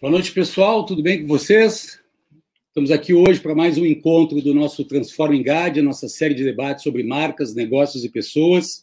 [0.00, 0.86] Boa noite, pessoal.
[0.86, 2.00] Tudo bem com vocês?
[2.68, 6.84] Estamos aqui hoje para mais um encontro do nosso Transforma Engade, nossa série de debates
[6.84, 8.82] sobre marcas, negócios e pessoas.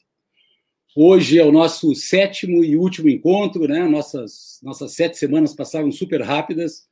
[0.95, 3.87] Hoje é o nosso sétimo e último encontro, né?
[3.87, 6.83] Nossas, nossas sete semanas passaram super rápidas.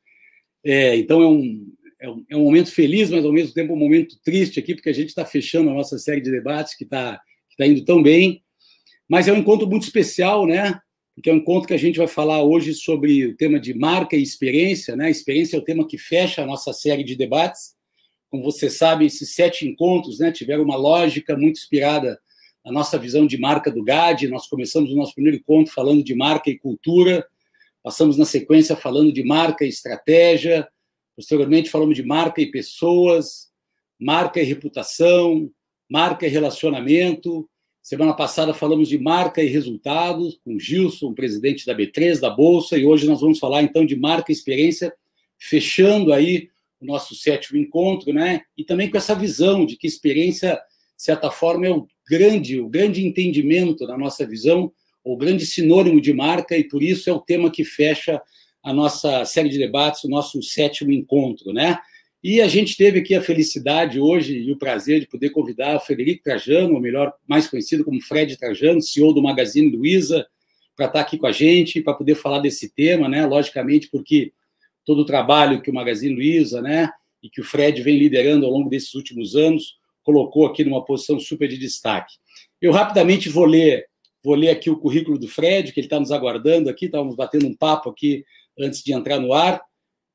[0.64, 3.78] É, então é um, é um, é, um, momento feliz, mas ao mesmo tempo um
[3.78, 7.20] momento triste aqui, porque a gente está fechando a nossa série de debates que está
[7.48, 8.42] que tá indo tão bem.
[9.08, 10.80] Mas é um encontro muito especial, né?
[11.16, 14.14] Porque é um encontro que a gente vai falar hoje sobre o tema de marca
[14.14, 14.94] e experiência.
[14.94, 15.10] Né?
[15.10, 17.74] Experiência é o tema que fecha a nossa série de debates.
[18.30, 22.20] Como você sabe, esses sete encontros né, tiveram uma lógica muito inspirada
[22.62, 24.28] na nossa visão de marca do GAD.
[24.28, 27.26] Nós começamos o nosso primeiro encontro falando de marca e cultura,
[27.82, 30.68] passamos na sequência falando de marca e estratégia,
[31.16, 33.48] posteriormente falamos de marca e pessoas,
[33.98, 35.50] marca e reputação,
[35.90, 37.48] marca e relacionamento,
[37.86, 42.84] Semana passada falamos de marca e resultados com Gilson, presidente da B3, da Bolsa, e
[42.84, 44.92] hoje nós vamos falar então de marca e experiência,
[45.38, 46.48] fechando aí
[46.80, 48.40] o nosso sétimo encontro, né?
[48.58, 50.54] E também com essa visão de que experiência,
[50.96, 54.72] de certa forma, é o grande, o grande entendimento da nossa visão,
[55.04, 58.20] o grande sinônimo de marca, e por isso é o tema que fecha
[58.64, 61.78] a nossa série de debates, o nosso sétimo encontro, né?
[62.28, 65.78] E a gente teve aqui a felicidade hoje e o prazer de poder convidar o
[65.78, 70.26] Frederico Trajano, ou melhor, mais conhecido como Fred Trajano, CEO do Magazine Luiza,
[70.74, 73.24] para estar aqui com a gente, para poder falar desse tema, né?
[73.24, 74.32] Logicamente, porque
[74.84, 76.90] todo o trabalho que o Magazine Luiza, né,
[77.22, 81.20] e que o Fred vem liderando ao longo desses últimos anos, colocou aqui numa posição
[81.20, 82.16] super de destaque.
[82.60, 83.86] Eu rapidamente vou ler,
[84.20, 87.46] vou ler aqui o currículo do Fred, que ele está nos aguardando aqui, estávamos batendo
[87.46, 88.24] um papo aqui
[88.58, 89.62] antes de entrar no ar.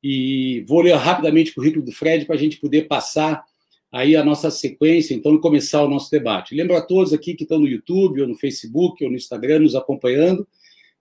[0.02, 3.44] E vou ler rapidamente o currículo do Fred para a gente poder passar
[3.92, 6.54] aí a nossa sequência, então, e começar o nosso debate.
[6.54, 9.74] Lembro a todos aqui que estão no YouTube, ou no Facebook, ou no Instagram, nos
[9.74, 10.48] acompanhando,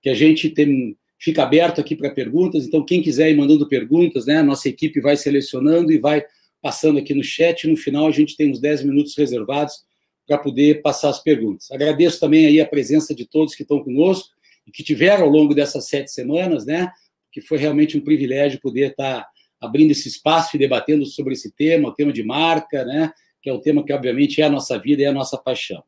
[0.02, 4.26] que a gente tem, fica aberto aqui para perguntas, então, quem quiser ir mandando perguntas,
[4.26, 6.24] né, a nossa equipe vai selecionando e vai
[6.62, 9.84] passando aqui no chat, no final a gente tem uns 10 minutos reservados
[10.28, 11.72] para poder passar as perguntas.
[11.72, 14.30] Agradeço também aí a presença de todos que estão conosco
[14.68, 16.92] e que tiveram ao longo dessas sete semanas, né,
[17.32, 19.28] que foi realmente um privilégio poder estar
[19.60, 23.12] abrindo esse espaço e debatendo sobre esse tema, o tema de marca, né?
[23.42, 25.84] que é o tema que, obviamente, é a nossa vida e é a nossa paixão.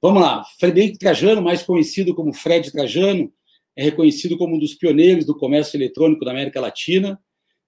[0.00, 0.42] Vamos lá.
[0.58, 3.32] Frederico Trajano, mais conhecido como Fred Trajano,
[3.76, 7.18] é reconhecido como um dos pioneiros do comércio eletrônico da América Latina.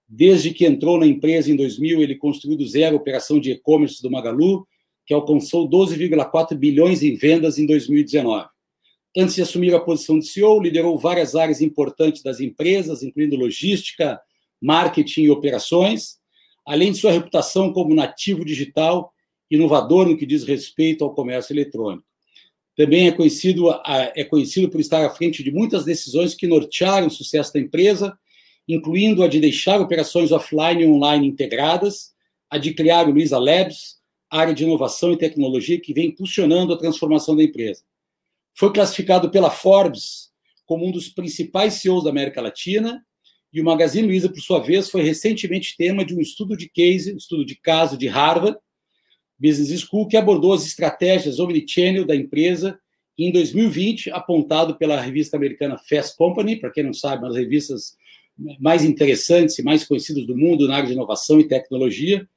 [0.07, 4.01] Desde que entrou na empresa em 2000, ele construiu do zero a operação de e-commerce
[4.01, 4.67] do Magalu,
[5.05, 8.47] que alcançou 12,4 bilhões em vendas em 2019.
[9.17, 14.19] Antes de assumir a posição de CEO, liderou várias áreas importantes das empresas, incluindo logística,
[14.61, 16.17] marketing e operações,
[16.65, 19.13] além de sua reputação como nativo digital,
[19.49, 22.03] inovador no que diz respeito ao comércio eletrônico.
[22.75, 27.11] Também é conhecido, é conhecido por estar à frente de muitas decisões que nortearam o
[27.11, 28.17] sucesso da empresa,
[28.67, 32.13] incluindo a de deixar operações offline e online integradas,
[32.49, 33.95] a de criar o Luiza Labs,
[34.29, 37.83] área de inovação e tecnologia que vem impulsionando a transformação da empresa.
[38.55, 40.31] Foi classificado pela Forbes
[40.65, 43.05] como um dos principais CEOs da América Latina
[43.53, 47.13] e o Magazine Luiza, por sua vez, foi recentemente tema de um estudo de case,
[47.13, 48.57] um estudo de caso de Harvard
[49.37, 52.79] Business School, que abordou as estratégias omnichannel da empresa
[53.17, 57.95] em 2020, apontado pela revista americana Fast Company, para quem não sabe, uma das revistas
[58.59, 62.27] mais interessantes e mais conhecidas do mundo na área de inovação e tecnologia,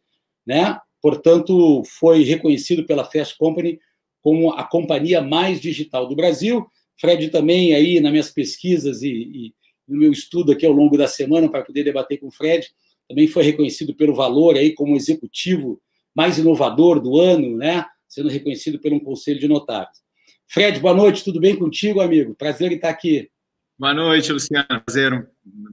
[0.46, 0.78] né?
[1.02, 3.80] Portanto, foi reconhecido pela Fast Company
[4.22, 6.66] como a companhia mais digital do Brasil.
[7.00, 9.54] Fred também aí nas minhas pesquisas e, e
[9.86, 12.68] no meu estudo aqui ao longo da semana para poder debater com o Fred,
[13.08, 15.80] também foi reconhecido pelo valor aí como executivo
[16.14, 17.86] mais inovador do ano, né?
[18.06, 19.98] Sendo reconhecido por um conselho de notários.
[20.46, 22.34] Fred, boa noite, tudo bem contigo, amigo?
[22.34, 23.30] Prazer em estar aqui.
[23.78, 24.66] Boa noite, Luciano.
[24.84, 25.28] Prazer,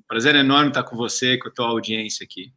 [0.07, 2.53] prazer enorme estar com você e com a tua audiência aqui.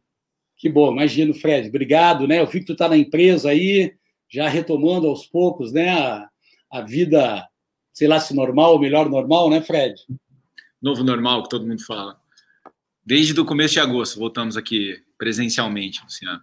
[0.57, 1.69] Que bom, imagino, Fred.
[1.69, 2.39] Obrigado, né?
[2.39, 3.93] Eu vi que tu está na empresa aí,
[4.29, 6.29] já retomando aos poucos, né, a,
[6.71, 7.47] a vida,
[7.91, 9.95] sei lá se normal ou melhor normal, né, Fred?
[10.81, 12.17] Novo normal, que todo mundo fala.
[13.03, 16.41] Desde o começo de agosto, voltamos aqui presencialmente, Luciano.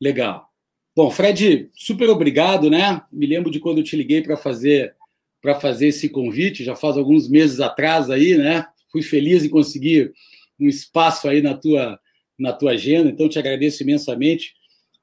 [0.00, 0.50] Legal.
[0.94, 3.00] Bom, Fred, super obrigado, né?
[3.12, 4.94] Me lembro de quando eu te liguei para fazer
[5.40, 8.66] para fazer esse convite, já faz alguns meses atrás aí, né?
[8.92, 10.12] Fui feliz em conseguir
[10.58, 11.98] um espaço aí na tua
[12.38, 14.54] na tua agenda, então te agradeço imensamente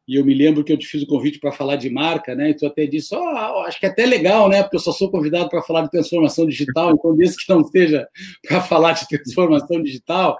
[0.07, 2.51] e eu me lembro que eu te fiz o convite para falar de marca, né?
[2.51, 4.63] E tu até disse, oh, acho que é até legal, né?
[4.63, 8.07] Porque eu só sou convidado para falar de transformação digital, então desde que não seja
[8.47, 10.37] para falar de transformação digital,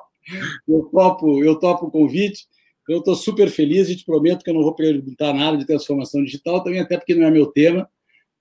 [0.67, 2.45] eu topo, eu topo o convite.
[2.87, 6.23] Eu estou super feliz e te prometo que eu não vou perguntar nada de transformação
[6.23, 7.89] digital, também até porque não é meu tema,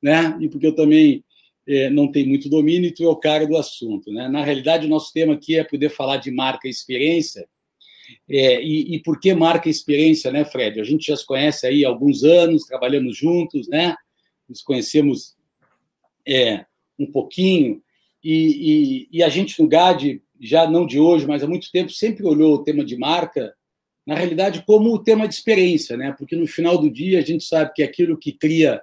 [0.00, 0.38] né?
[0.40, 1.24] E porque eu também
[1.66, 4.12] é, não tem muito domínio e tu é o cara do assunto.
[4.12, 4.28] Né?
[4.28, 7.48] Na realidade, o nosso tema aqui é poder falar de marca e experiência.
[8.28, 10.80] É, e, e, por que marca experiência, né, Fred?
[10.80, 13.96] A gente já se conhece aí há alguns anos, trabalhamos juntos, né?
[14.48, 15.36] Nos conhecemos
[16.26, 16.64] é,
[16.98, 17.82] um pouquinho.
[18.22, 21.90] E, e, e, a gente no GAD, já não de hoje, mas há muito tempo,
[21.90, 23.54] sempre olhou o tema de marca,
[24.06, 26.14] na realidade, como o tema de experiência, né?
[26.16, 28.80] Porque no final do dia a gente sabe que aquilo que cria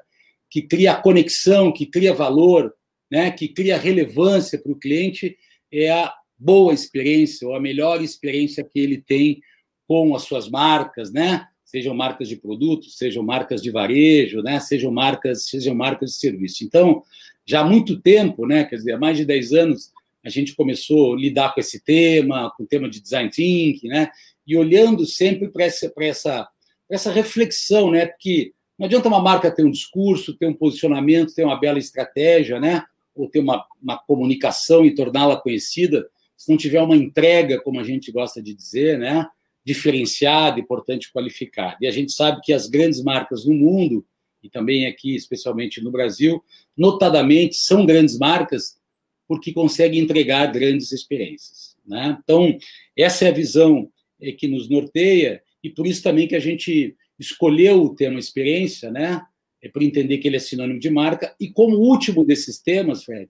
[0.54, 2.72] que cria conexão, que cria valor,
[3.10, 5.36] né, que cria relevância para o cliente,
[5.72, 9.42] é a boa experiência, ou a melhor experiência que ele tem
[9.88, 11.48] com as suas marcas, né?
[11.64, 14.60] Sejam marcas de produtos, sejam marcas de varejo, né?
[14.60, 16.64] Sejam marcas, sejam marcas de serviço.
[16.64, 17.04] Então,
[17.46, 18.64] já há muito tempo, né?
[18.64, 19.92] Quer dizer, há mais de 10 anos,
[20.24, 24.10] a gente começou a lidar com esse tema, com o tema de design thinking, né?
[24.46, 26.48] E olhando sempre para essa, essa,
[26.90, 28.06] essa reflexão, né?
[28.06, 32.60] Porque não adianta uma marca ter um discurso, ter um posicionamento, ter uma bela estratégia,
[32.60, 32.84] né?
[33.16, 36.08] ou ter uma, uma comunicação e torná-la conhecida,
[36.44, 39.26] se não tiver uma entrega, como a gente gosta de dizer, né?
[39.66, 41.78] diferenciada e, portanto, qualificada.
[41.80, 44.06] E a gente sabe que as grandes marcas no mundo,
[44.44, 46.44] e também aqui, especialmente no Brasil,
[46.76, 48.78] notadamente são grandes marcas
[49.26, 51.78] porque conseguem entregar grandes experiências.
[51.88, 52.18] Né?
[52.22, 52.58] Então,
[52.98, 53.90] essa é a visão
[54.22, 58.92] é, que nos norteia, e por isso também que a gente escolheu o tema experiência,
[58.92, 59.22] né?
[59.62, 61.34] É para entender que ele é sinônimo de marca.
[61.40, 63.30] E como último desses temas, Fred,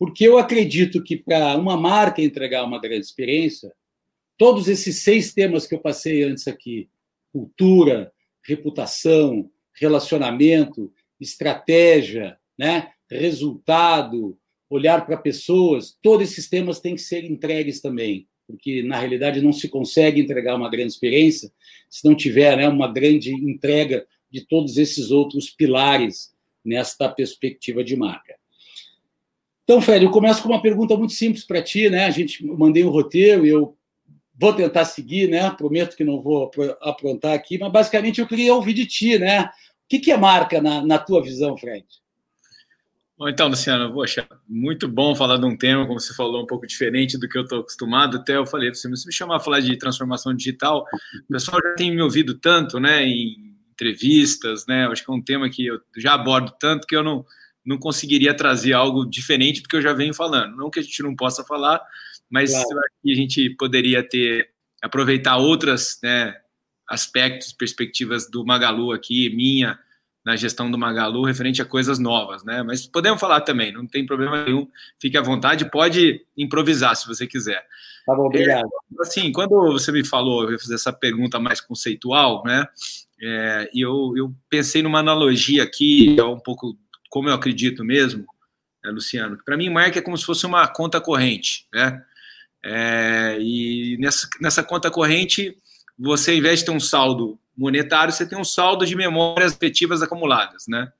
[0.00, 3.70] porque eu acredito que para uma marca entregar uma grande experiência,
[4.38, 6.88] todos esses seis temas que eu passei antes aqui,
[7.30, 8.10] cultura,
[8.42, 12.92] reputação, relacionamento, estratégia, né?
[13.10, 14.38] resultado,
[14.70, 19.52] olhar para pessoas, todos esses temas têm que ser entregues também porque na realidade não
[19.52, 21.52] se consegue entregar uma grande experiência
[21.88, 26.32] se não tiver né, uma grande entrega de todos esses outros pilares
[26.64, 28.39] nesta perspectiva de marca.
[29.70, 32.04] Então, Fred, eu começo com uma pergunta muito simples para ti, né?
[32.06, 33.76] A gente mandei um roteiro e eu
[34.34, 35.48] vou tentar seguir, né?
[35.50, 36.50] Prometo que não vou
[36.80, 39.44] aprontar aqui, mas basicamente eu queria ouvir de ti, né?
[39.44, 39.50] O
[39.86, 41.86] que é marca na, na tua visão, Fred?
[43.16, 46.66] Bom, então, Luciano, poxa, muito bom falar de um tema, como você falou, um pouco
[46.66, 48.16] diferente do que eu estou acostumado.
[48.16, 50.84] Até eu falei, se você me chamar a falar de transformação digital,
[51.28, 55.22] o pessoal já tem me ouvido tanto, né, em entrevistas, né, acho que é um
[55.22, 57.24] tema que eu já abordo tanto que eu não,
[57.70, 60.56] não conseguiria trazer algo diferente do que eu já venho falando.
[60.56, 61.80] Não que a gente não possa falar,
[62.28, 62.80] mas claro.
[63.06, 64.50] a gente poderia ter,
[64.82, 66.34] aproveitar outras, né,
[66.88, 69.78] aspectos, perspectivas do Magalu aqui, minha,
[70.24, 72.64] na gestão do Magalu referente a coisas novas, né?
[72.64, 74.66] Mas podemos falar também, não tem problema nenhum.
[74.98, 77.64] Fique à vontade, pode improvisar se você quiser.
[78.04, 78.66] Tá bom, obrigado.
[78.66, 82.66] É, assim, quando você me falou, eu fiz essa pergunta mais conceitual, né?
[83.22, 86.76] É, e eu, eu pensei numa analogia aqui, é um pouco
[87.10, 88.24] como eu acredito mesmo,
[88.82, 89.36] né, Luciano.
[89.44, 92.02] Para mim, marca é como se fosse uma conta corrente, né?
[92.62, 95.56] É, e nessa, nessa conta corrente,
[95.98, 100.02] você, ao invés de ter um saldo monetário, você tem um saldo de memórias afetivas
[100.02, 100.90] acumuladas, né?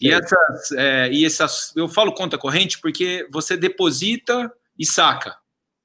[0.00, 5.36] E essas, é, e essas, eu falo conta corrente porque você deposita e saca,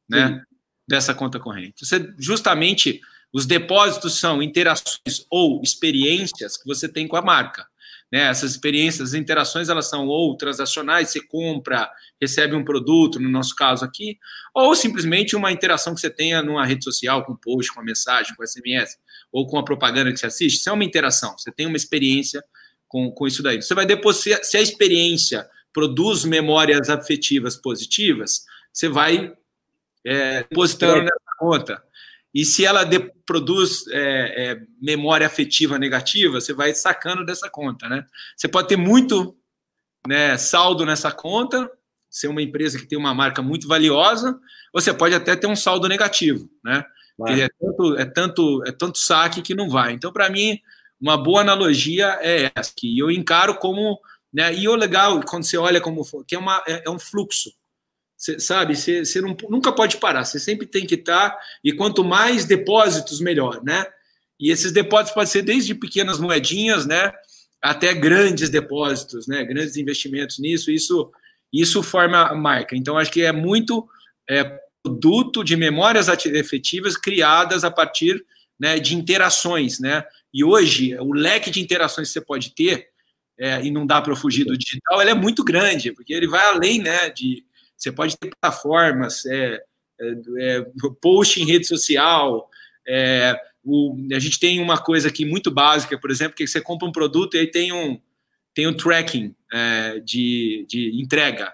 [0.09, 0.27] né?
[0.27, 0.55] Sim.
[0.85, 1.85] Dessa conta corrente.
[1.85, 2.99] Você justamente
[3.31, 7.65] os depósitos são interações ou experiências que você tem com a marca.
[8.13, 8.29] Né?
[8.29, 11.89] Essas experiências, as interações, elas são ou transacionais, você compra,
[12.21, 14.19] recebe um produto, no nosso caso aqui,
[14.53, 17.85] ou simplesmente uma interação que você tenha numa rede social, com um post, com uma
[17.87, 18.99] mensagem, com SMS
[19.31, 22.43] ou com a propaganda que você assiste, isso é uma interação, você tem uma experiência
[22.87, 23.59] com, com isso daí.
[23.59, 29.33] Você vai depositar, se a experiência produz memórias afetivas positivas, você vai
[30.05, 31.83] é, depositando nessa conta.
[32.33, 37.87] E se ela de, produz é, é, memória afetiva negativa, você vai sacando dessa conta,
[37.87, 38.05] né?
[38.35, 39.37] Você pode ter muito
[40.07, 41.69] né, saldo nessa conta,
[42.09, 44.39] ser uma empresa que tem uma marca muito valiosa,
[44.73, 46.83] ou você pode até ter um saldo negativo, né?
[47.27, 49.93] É tanto, é, tanto, é tanto saque que não vai.
[49.93, 50.59] Então, para mim,
[50.99, 53.99] uma boa analogia é essa, que eu encaro como.
[54.33, 56.03] Né, e o legal, quando você olha como.
[56.25, 57.51] que é, uma, é, é um fluxo.
[58.23, 61.31] Você, sabe, você, nunca pode parar, você sempre tem que estar.
[61.31, 63.85] Tá, e quanto mais depósitos, melhor, né?
[64.39, 67.11] E esses depósitos podem ser desde pequenas moedinhas, né?
[67.61, 69.43] Até grandes depósitos, né?
[69.43, 70.71] Grandes investimentos nisso.
[70.71, 71.11] Isso,
[71.51, 72.77] isso forma a marca.
[72.77, 73.85] Então, acho que é muito.
[74.29, 78.21] É, produto de memórias efetivas criadas a partir
[78.59, 80.03] né, de interações, né?
[80.33, 82.89] E hoje o leque de interações que você pode ter
[83.39, 86.45] é, e não dá para fugir do digital, ele é muito grande, porque ele vai
[86.45, 87.09] além, né?
[87.09, 87.45] De
[87.77, 89.61] você pode ter plataformas, é,
[89.99, 90.65] é, é
[91.01, 92.49] post em rede social.
[92.87, 96.87] É, o, a gente tem uma coisa aqui muito básica, por exemplo, que você compra
[96.87, 97.99] um produto e aí tem um
[98.53, 101.51] tem o tracking é, de, de entrega.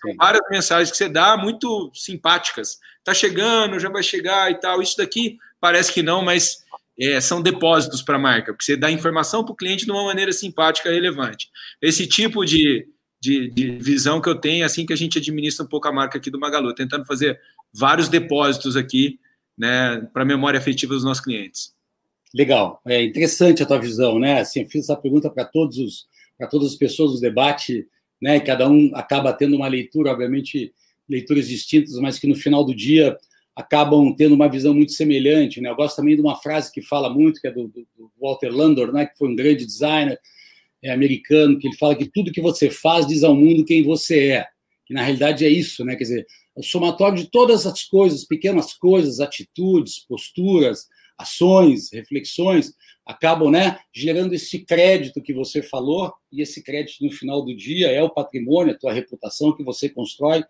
[0.00, 2.78] São várias mensagens que você dá muito simpáticas.
[3.04, 4.80] Tá chegando, já vai chegar e tal.
[4.80, 6.64] Isso daqui parece que não, mas
[6.98, 10.04] é, são depósitos para a marca, porque você dá informação para o cliente de uma
[10.04, 11.50] maneira simpática e relevante.
[11.80, 12.88] Esse tipo de,
[13.20, 16.18] de, de, visão que eu tenho, assim que a gente administra um pouco a marca
[16.18, 17.38] aqui do Magalu, tentando fazer
[17.72, 19.18] vários depósitos aqui
[19.56, 21.74] né, para memória afetiva dos nossos clientes.
[22.34, 24.40] Legal, é interessante a tua visão, né?
[24.40, 26.06] Assim, eu fiz essa pergunta para todos os,
[26.36, 27.86] para todas as pessoas do debate,
[28.20, 28.36] né?
[28.36, 30.72] E cada um acaba tendo uma leitura, obviamente,
[31.08, 33.16] leituras distintas, mas que no final do dia
[33.56, 35.70] acabam tendo uma visão muito semelhante, né?
[35.70, 38.92] Eu gosto também de uma frase que fala muito, que é do, do Walter Landor,
[38.92, 39.06] né?
[39.06, 40.20] Que foi um grande designer
[40.82, 44.30] é, americano, que ele fala que tudo que você faz diz ao mundo quem você
[44.30, 44.46] é.
[44.88, 45.96] E na realidade é isso, né?
[45.96, 50.86] Quer dizer, o somatório de todas as coisas, pequenas coisas, atitudes, posturas,
[51.18, 52.72] ações, reflexões,
[53.04, 57.88] acabam né, gerando esse crédito que você falou, e esse crédito no final do dia
[57.90, 60.44] é o patrimônio, a tua reputação que você constrói,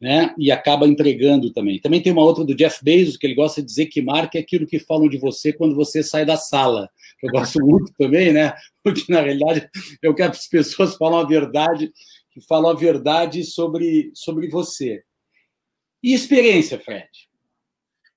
[0.00, 1.78] né, e acaba entregando também.
[1.78, 4.40] Também tem uma outra do Jeff Bezos, que ele gosta de dizer que marca é
[4.40, 6.88] aquilo que falam de você quando você sai da sala,
[7.20, 9.68] que eu gosto muito também, né, porque na realidade
[10.02, 11.92] eu quero que as pessoas falam a verdade,
[12.32, 15.02] que falam a verdade sobre, sobre você.
[16.02, 17.08] E experiência, Fred?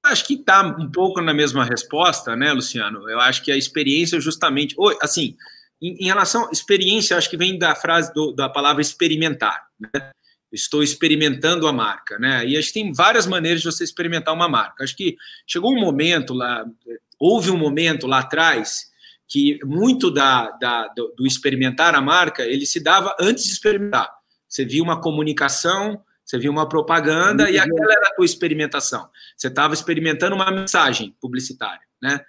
[0.03, 3.10] Acho que está um pouco na mesma resposta, né, Luciano?
[3.10, 5.36] Eu acho que a experiência justamente, assim,
[5.81, 10.12] em, relação experiência, acho que vem da frase do, da palavra experimentar, né?
[10.51, 12.45] Estou experimentando a marca, né?
[12.45, 14.83] E acho que tem várias maneiras de você experimentar uma marca.
[14.83, 15.17] Acho que
[15.48, 16.63] chegou um momento lá,
[17.19, 18.92] houve um momento lá atrás
[19.27, 24.09] que muito da, da do, do experimentar a marca ele se dava antes de experimentar.
[24.47, 29.09] Você via uma comunicação você viu uma propaganda e aquela era a tua experimentação.
[29.35, 31.81] Você estava experimentando uma mensagem publicitária.
[32.01, 32.19] Né?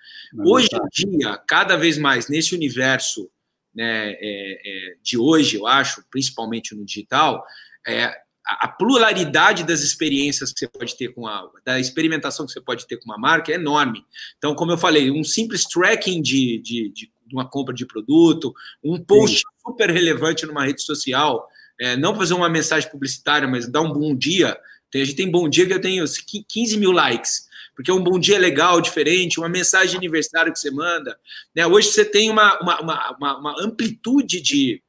[0.44, 3.30] Hoje em dia, cada vez mais nesse universo
[3.74, 7.44] né, é, é, de hoje, eu acho, principalmente no digital,
[7.86, 8.14] é,
[8.46, 12.86] a pluralidade das experiências que você pode ter com a da experimentação que você pode
[12.86, 14.04] ter com uma marca é enorme.
[14.36, 19.02] Então, como eu falei, um simples tracking de, de, de uma compra de produto, um
[19.02, 19.44] post Sim.
[19.66, 21.48] super relevante numa rede social,
[21.80, 24.56] é, não fazer uma mensagem publicitária, mas dar um bom dia.
[24.90, 26.04] Tem, a gente tem bom dia que eu tenho
[26.48, 30.58] 15 mil likes, porque um bom dia é legal, diferente, uma mensagem de aniversário que
[30.58, 31.18] você manda.
[31.54, 31.66] Né?
[31.66, 34.82] Hoje você tem uma, uma, uma, uma amplitude de.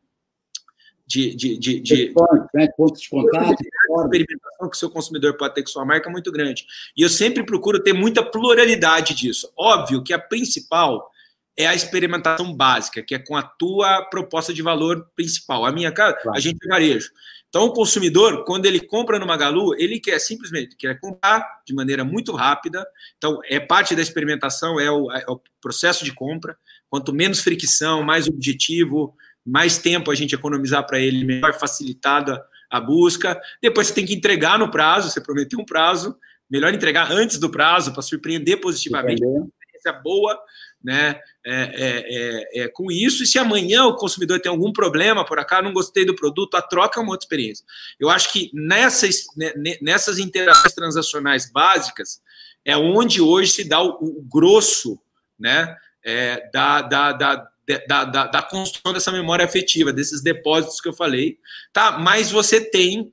[1.08, 2.14] De, de, de, de,
[2.52, 2.68] né?
[2.76, 6.32] pontos de contato, experimentação que o seu consumidor pode ter com sua marca é muito
[6.32, 6.66] grande.
[6.98, 9.52] E eu sempre procuro ter muita pluralidade disso.
[9.56, 11.12] Óbvio que a principal
[11.58, 15.66] é a experimentação básica, que é com a tua proposta de valor principal.
[15.66, 16.38] A minha casa, claro.
[16.38, 17.10] a gente é varejo.
[17.48, 22.04] Então, o consumidor, quando ele compra no Magalu, ele quer simplesmente quer comprar de maneira
[22.04, 22.86] muito rápida.
[23.18, 26.58] Então, é parte da experimentação, é o, é o processo de compra.
[26.90, 29.16] Quanto menos fricção, mais objetivo,
[29.46, 33.40] mais tempo a gente economizar para ele, melhor facilitada a busca.
[33.62, 36.18] Depois você tem que entregar no prazo, você prometeu um prazo,
[36.50, 39.22] melhor entregar antes do prazo para surpreender positivamente.
[39.24, 40.40] Experiência boa
[40.84, 43.24] né, é, é, é, é, com isso.
[43.24, 46.62] E se amanhã o consumidor tem algum problema, por acaso não gostei do produto, a
[46.62, 47.66] troca é uma outra experiência.
[48.00, 52.22] Eu acho que nessas, né, nessas interações transacionais básicas
[52.64, 55.00] é onde hoje se dá o, o grosso
[55.40, 57.48] né, é, da, da, da
[57.88, 61.40] da, da, da, construção dessa memória afetiva, desses depósitos que eu falei,
[61.74, 61.98] tá?
[61.98, 63.12] Mas você tem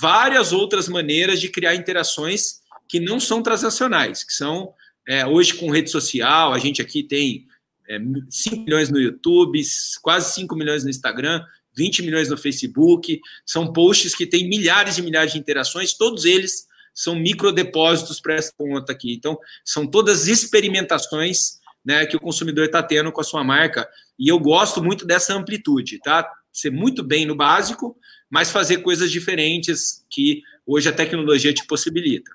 [0.00, 4.72] várias outras maneiras de criar interações que não são transacionais, que são
[5.06, 7.46] é, hoje, com rede social, a gente aqui tem
[7.88, 7.98] é,
[8.30, 9.60] 5 milhões no YouTube,
[10.00, 11.44] quase 5 milhões no Instagram,
[11.76, 13.20] 20 milhões no Facebook.
[13.44, 18.52] São posts que têm milhares e milhares de interações, todos eles são microdepósitos para essa
[18.56, 19.14] conta aqui.
[19.14, 23.88] Então, são todas experimentações né, que o consumidor está tendo com a sua marca.
[24.18, 26.30] E eu gosto muito dessa amplitude, tá?
[26.52, 27.96] Ser muito bem no básico,
[28.30, 32.30] mas fazer coisas diferentes que hoje a tecnologia te possibilita.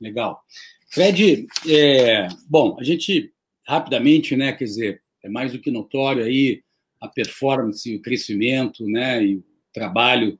[0.00, 0.42] Legal.
[0.90, 3.32] Fred, é, bom, a gente
[3.66, 6.62] rapidamente, né, quer dizer, é mais do que notório aí
[7.00, 10.38] a performance, o crescimento, né, e o trabalho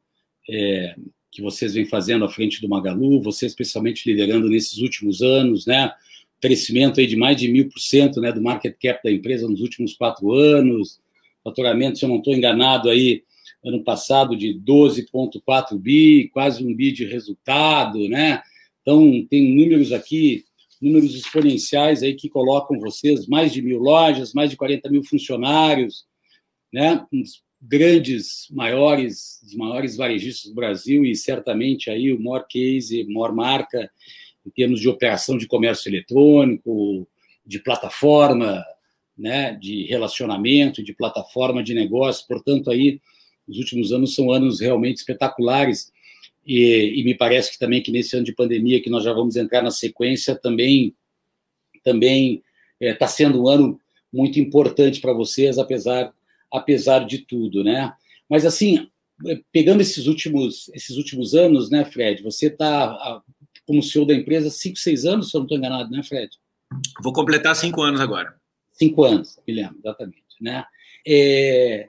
[0.51, 0.97] é,
[1.31, 5.93] que vocês vêm fazendo à frente do Magalu, você especialmente liderando nesses últimos anos, né,
[6.41, 9.61] crescimento aí de mais de mil por cento, né, do market cap da empresa nos
[9.61, 11.01] últimos quatro anos,
[11.45, 13.23] faturamento, se eu não estou enganado aí,
[13.65, 18.43] ano passado de 12,4 bi, quase um bi de resultado, né,
[18.83, 20.45] então, tem números aqui,
[20.81, 26.07] números exponenciais aí que colocam vocês, mais de mil lojas, mais de 40 mil funcionários,
[26.73, 27.05] né?
[27.13, 33.35] Uns grandes, maiores, os maiores varejistas do Brasil e certamente aí o maior case, maior
[33.35, 33.91] marca
[34.47, 37.07] em termos de operação de comércio eletrônico,
[37.45, 38.65] de plataforma,
[39.17, 42.27] né, de relacionamento, de plataforma de negócio.
[42.27, 43.01] Portanto, aí
[43.47, 45.93] os últimos anos são anos realmente espetaculares
[46.47, 49.37] e, e, me parece que também que nesse ano de pandemia que nós já vamos
[49.37, 50.95] entrar na sequência também
[51.85, 52.43] também
[52.81, 53.81] está é, sendo um ano
[54.13, 56.13] muito importante para vocês, apesar
[56.51, 57.93] apesar de tudo, né?
[58.29, 58.89] Mas assim,
[59.53, 62.23] pegando esses últimos esses últimos anos, né, Fred?
[62.23, 63.23] Você está
[63.71, 66.29] como CEO da empresa cinco, seis anos, se eu não estou enganado, né, Fred?
[67.01, 68.35] Vou completar cinco anos agora.
[68.73, 70.65] Cinco anos, Guilherme, exatamente, né?
[71.07, 71.87] É,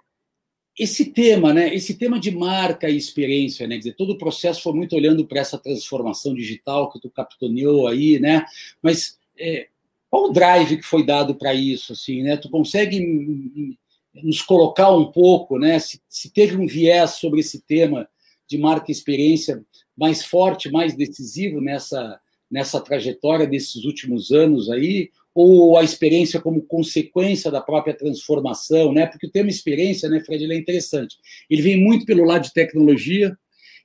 [0.77, 1.73] esse tema, né?
[1.73, 3.75] Esse tema de marca e experiência, né?
[3.75, 7.87] Quer dizer, todo o processo foi muito olhando para essa transformação digital que tu capitaneou
[7.87, 8.45] aí, né?
[8.79, 9.67] Mas é,
[10.07, 12.37] qual o drive que foi dado para isso, assim, né?
[12.37, 13.75] Tu consegue
[14.13, 15.79] nos colocar um pouco, né?
[15.79, 18.07] Se, se, teve um viés sobre esse tema
[18.51, 19.63] de marca experiência
[19.97, 26.61] mais forte, mais decisivo nessa nessa trajetória desses últimos anos aí, ou a experiência como
[26.63, 29.05] consequência da própria transformação, né?
[29.05, 31.15] Porque o tema experiência, né, Fred, ele é interessante.
[31.49, 33.33] Ele vem muito pelo lado de tecnologia,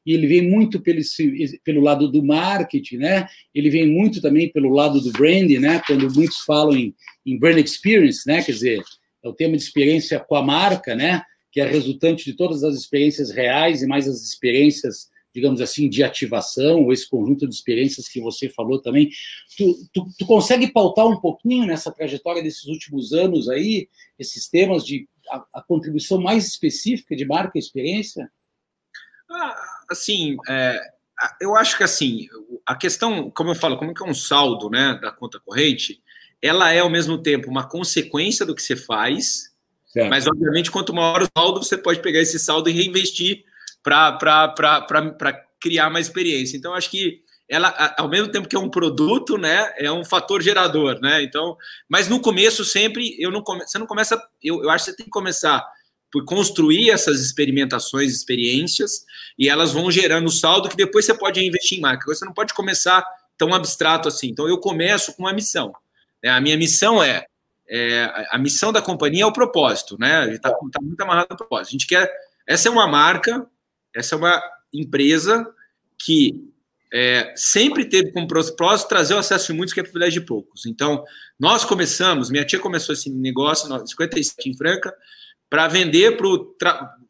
[0.04, 1.00] e ele vem muito pelo,
[1.62, 3.28] pelo lado do marketing, né?
[3.54, 5.80] Ele vem muito também pelo lado do branding, né?
[5.87, 6.92] Quando muitos falam em,
[7.25, 8.42] em brand experience, né?
[8.42, 8.82] Quer dizer,
[9.23, 11.23] é o tema de experiência com a marca, né?
[11.56, 16.04] Que é resultante de todas as experiências reais e mais as experiências, digamos assim, de
[16.04, 19.08] ativação, ou esse conjunto de experiências que você falou também.
[19.56, 24.84] Tu, tu, tu consegue pautar um pouquinho nessa trajetória desses últimos anos aí, esses temas
[24.84, 28.30] de a, a contribuição mais específica de marca e experiência?
[29.30, 29.56] Ah,
[29.90, 30.78] assim, é,
[31.40, 32.28] eu acho que assim,
[32.66, 36.02] a questão, como eu falo, como é que é um saldo né, da conta corrente,
[36.42, 39.55] ela é ao mesmo tempo uma consequência do que você faz,
[39.96, 40.10] certo.
[40.10, 43.44] mas obviamente quanto maior o saldo, você pode pegar esse saldo e reinvestir
[43.82, 46.56] para criar mais experiência.
[46.56, 50.42] Então, acho que ela, ao mesmo tempo que é um produto, né, é um fator
[50.42, 51.22] gerador, né?
[51.22, 51.56] Então,
[51.88, 54.96] mas no começo sempre eu não come, você não começa, eu, eu acho que você
[54.96, 55.64] tem que começar
[56.10, 59.04] por construir essas experimentações, experiências,
[59.38, 62.06] e elas vão gerando saldo que depois você pode investir em marca.
[62.06, 63.04] Você não pode começar
[63.37, 64.28] tão abstrato assim.
[64.28, 65.72] Então, eu começo com uma missão.
[66.22, 66.30] Né?
[66.30, 67.26] A minha missão é,
[67.68, 70.16] é, a missão da companhia é o propósito, né?
[70.16, 71.68] A gente está tá muito amarrado ao propósito.
[71.68, 72.11] A gente quer.
[72.46, 73.46] Essa é uma marca,
[73.94, 75.46] essa é uma empresa
[75.98, 76.52] que
[76.92, 80.66] é, sempre teve como propósito trazer o acesso de muitos que é privilégio de poucos.
[80.66, 81.05] Então,
[81.38, 84.94] nós começamos, minha tia começou esse negócio em 57 em Franca,
[85.50, 86.57] para vender para o.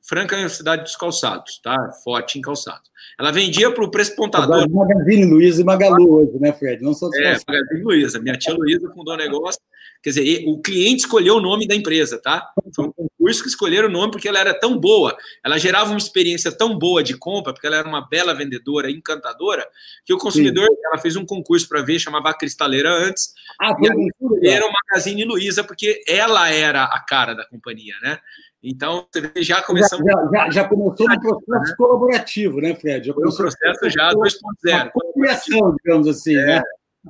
[0.06, 1.90] Franca é a cidade dos calçados, tá?
[2.04, 2.90] Forte em calçados.
[3.18, 4.70] Ela vendia para o prespontador.
[4.70, 6.82] Magazine Luiza e Magalu hoje, né, Fred?
[6.82, 8.20] Não só É, Magazine Luiza.
[8.20, 9.60] Minha tia Luiza fundou o um negócio.
[10.02, 12.52] Quer dizer, o cliente escolheu o nome da empresa, tá?
[12.74, 15.98] Foi um concurso que escolheram o nome porque ela era tão boa, ela gerava uma
[15.98, 19.66] experiência tão boa de compra, porque ela era uma bela vendedora, encantadora,
[20.04, 20.76] que o consumidor, Sim.
[20.84, 25.64] ela fez um concurso para ver, chamava Cristaleira antes, ah, e aí escolheram Magazine Luiza,
[25.64, 28.20] porque ela era a cara da companhia, né?
[28.62, 30.04] Então, você já começamos.
[30.04, 31.74] Já, já, já começou no processo né?
[31.76, 33.06] colaborativo, né, Fred?
[33.06, 34.90] Já Foi um processo já 2.0.
[34.90, 36.62] Cocriação, digamos assim, é, né?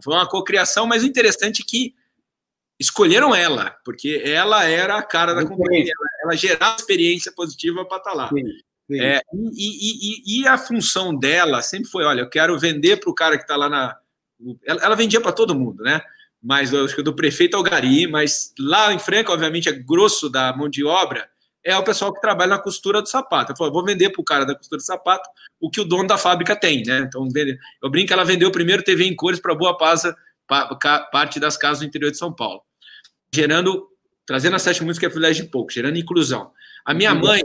[0.02, 1.94] Foi uma cocriação, mas o interessante é que
[2.78, 7.98] escolheram ela, porque ela era a cara da companhia, ela, ela gerava experiência positiva para
[7.98, 8.28] estar tá lá.
[8.28, 8.44] Sim,
[8.86, 9.00] sim.
[9.00, 13.14] É, e, e, e, a função dela sempre foi: olha, eu quero vender para o
[13.14, 13.96] cara que está lá na.
[14.64, 16.02] Ela, ela vendia para todo mundo, né?
[16.42, 20.28] Mas eu acho que do prefeito ao Gari, mas lá em Franca, obviamente, é grosso
[20.28, 21.28] da mão de obra,
[21.66, 23.52] é o pessoal que trabalha na costura do sapato.
[23.52, 25.28] Eu falei, vou vender para o cara da costura do sapato
[25.60, 27.00] o que o dono da fábrica tem, né?
[27.00, 27.28] Então,
[27.82, 31.86] eu brinco que ela vendeu primeiro TV em cores para Boa parte das casas do
[31.86, 32.62] interior de São Paulo
[33.36, 33.88] gerando,
[34.26, 36.50] trazendo a sete músicas que é privilégio de pouco, gerando inclusão.
[36.84, 37.20] A minha uhum.
[37.20, 37.42] mãe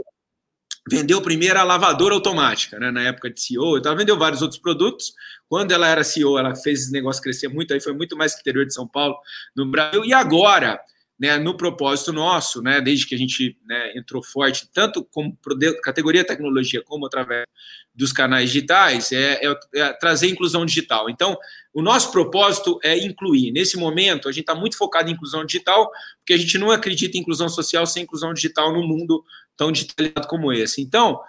[0.88, 4.60] vendeu primeiro a lavadora automática, né, na época de CEO, então ela vendeu vários outros
[4.60, 5.12] produtos.
[5.48, 8.40] Quando ela era CEO, ela fez esse negócio crescer muito, aí foi muito mais que
[8.40, 9.16] interior de São Paulo,
[9.54, 10.04] no Brasil.
[10.04, 10.80] E agora,
[11.22, 15.38] né, no propósito nosso, né, desde que a gente né, entrou forte, tanto como
[15.80, 17.46] categoria tecnologia, como através
[17.94, 21.08] dos canais digitais, é, é, é, trazer inclusão digital.
[21.08, 21.38] Então,
[21.72, 23.52] o nosso propósito é incluir.
[23.52, 27.16] Nesse momento, a gente está muito focado em inclusão digital, porque a gente não acredita
[27.16, 29.22] em inclusão social sem inclusão digital no mundo
[29.56, 30.82] tão digitalizado como esse.
[30.82, 31.20] Então,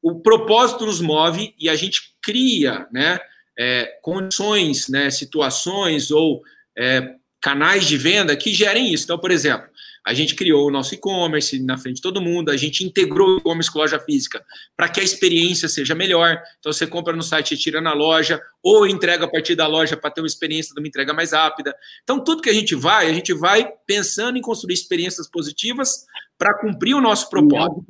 [0.00, 3.20] o propósito nos move e a gente cria né,
[3.58, 6.42] é, condições, né, situações ou
[6.74, 9.04] é, canais de venda que gerem isso.
[9.04, 9.68] Então, por exemplo,
[10.02, 13.38] a gente criou o nosso e-commerce na frente de todo mundo, a gente integrou o
[13.38, 14.42] e-commerce com loja física
[14.74, 16.42] para que a experiência seja melhor.
[16.58, 19.94] Então, você compra no site e tira na loja, ou entrega a partir da loja
[19.94, 21.76] para ter uma experiência de uma entrega mais rápida.
[22.02, 26.06] Então, tudo que a gente vai, a gente vai pensando em construir experiências positivas
[26.38, 27.84] para cumprir o nosso propósito.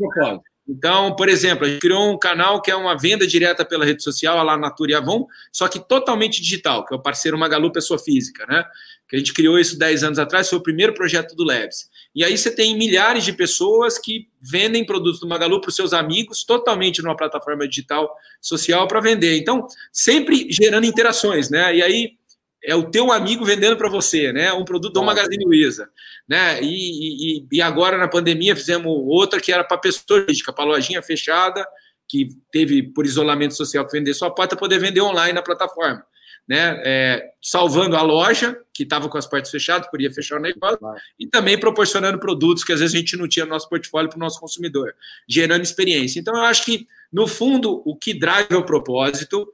[0.67, 4.03] Então, por exemplo, a gente criou um canal que é uma venda direta pela rede
[4.03, 7.71] social, a lá Natura e Avon, só que totalmente digital, que é o parceiro Magalu
[7.71, 8.65] Pessoa Física, né?
[9.07, 11.91] Que a gente criou isso 10 anos atrás, foi o primeiro projeto do Labs.
[12.15, 15.93] E aí você tem milhares de pessoas que vendem produtos do Magalu para os seus
[15.93, 19.37] amigos, totalmente numa plataforma digital social para vender.
[19.37, 21.77] Então, sempre gerando interações, né?
[21.77, 22.13] E aí
[22.65, 24.53] é o teu amigo vendendo para você, né?
[24.53, 25.89] Um produto do Magazine Luiza,
[26.27, 26.61] né?
[26.63, 31.03] E, e, e, agora na pandemia fizemos outra que era para pessoa jurídica, para lojinha
[31.03, 31.67] fechada
[32.09, 36.05] que teve por isolamento social que vender sua porta poder vender online na plataforma,
[36.49, 36.81] né?
[36.85, 40.79] É, salvando a loja que estava com as portas fechadas, podia fechar o negócio
[41.19, 44.17] e também proporcionando produtos que às vezes a gente não tinha no nosso portfólio para
[44.17, 44.95] o nosso consumidor,
[45.29, 46.19] gerando experiência.
[46.19, 49.47] Então eu acho que no fundo o que drive é o propósito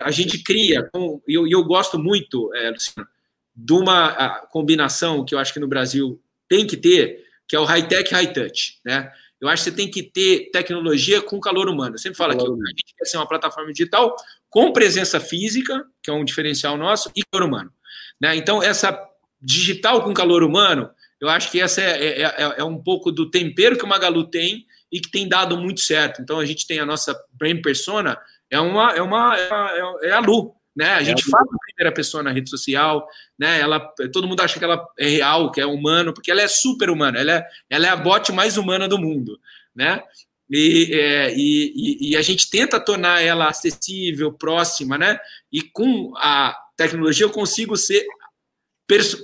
[0.00, 0.88] a gente cria,
[1.26, 3.08] e eu, eu, gosto muito, é, Luciano,
[3.54, 7.64] de uma combinação que eu acho que no Brasil tem que ter, que é o
[7.64, 9.10] high-tech, high-touch, né?
[9.40, 11.94] Eu acho que você tem que ter tecnologia com calor humano.
[11.94, 14.16] Eu sempre falo aqui, a gente quer ser uma plataforma digital
[14.48, 17.72] com presença física, que é um diferencial nosso, e calor humano.
[18.20, 18.34] Né?
[18.36, 18.98] Então, essa
[19.40, 23.30] digital com calor humano, eu acho que essa é, é, é, é um pouco do
[23.30, 26.22] tempero que o Magalu tem e que tem dado muito certo.
[26.22, 28.18] Então, a gente tem a nossa brand persona,
[28.50, 30.90] é uma é uma é, é a Lu, né?
[30.94, 33.06] A gente é fala a primeira pessoa na rede social,
[33.38, 33.60] né?
[33.60, 33.80] Ela
[34.12, 37.18] todo mundo acha que ela é real, que é humano, porque ela é super humana,
[37.18, 39.38] ela é ela é a bot mais humana do mundo,
[39.74, 40.02] né?
[40.48, 45.18] E, é, e, e, a gente tenta tornar ela acessível, próxima, né?
[45.50, 48.06] E com a tecnologia eu consigo ser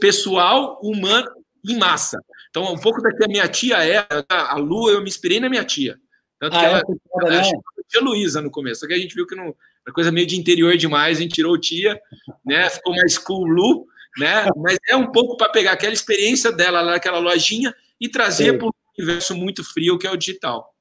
[0.01, 1.31] pessoal, humano
[1.65, 2.19] em massa.
[2.51, 5.49] Então, um pouco da que a minha tia é, a Lu, eu me inspirei na
[5.49, 5.97] minha tia.
[6.41, 7.43] Tanto ah, que ela, é, ela,
[7.93, 10.37] tia Luísa no começo, só que a gente viu que não, era coisa meio de
[10.37, 12.01] interior demais, a gente tirou tia,
[12.45, 12.69] né?
[12.71, 13.87] Ficou mais cool Lu,
[14.19, 14.47] né?
[14.57, 18.67] Mas é um pouco para pegar aquela experiência dela lá naquela lojinha e trazer para
[18.67, 20.75] um universo muito frio que é o digital.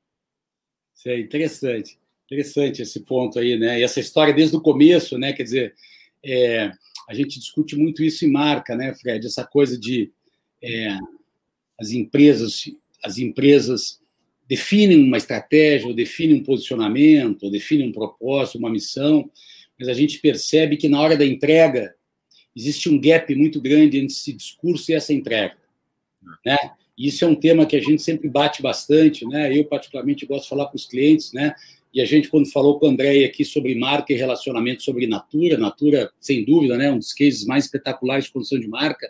[0.96, 3.80] Isso é interessante, interessante esse ponto aí, né?
[3.80, 5.34] E essa história desde o começo, né?
[5.34, 5.76] Quer dizer,
[6.24, 6.72] é,
[7.10, 9.26] a gente discute muito isso em marca, né, Fred?
[9.26, 10.12] Essa coisa de
[10.64, 10.98] é,
[11.80, 12.64] as empresas,
[13.04, 14.01] as empresas
[14.52, 19.32] definem uma estratégia, ou definem um posicionamento, ou definem um propósito, uma missão,
[19.80, 21.96] mas a gente percebe que na hora da entrega
[22.54, 25.56] existe um gap muito grande entre esse discurso e essa entrega,
[26.46, 26.58] né?
[26.98, 29.58] E isso é um tema que a gente sempre bate bastante, né?
[29.58, 31.56] Eu particularmente gosto de falar para os clientes, né?
[31.94, 35.58] E a gente quando falou com o André aqui sobre marca e relacionamento sobre Natura,
[35.58, 36.92] Natura sem dúvida, né?
[36.92, 39.10] Um dos cases mais espetaculares de construção de marca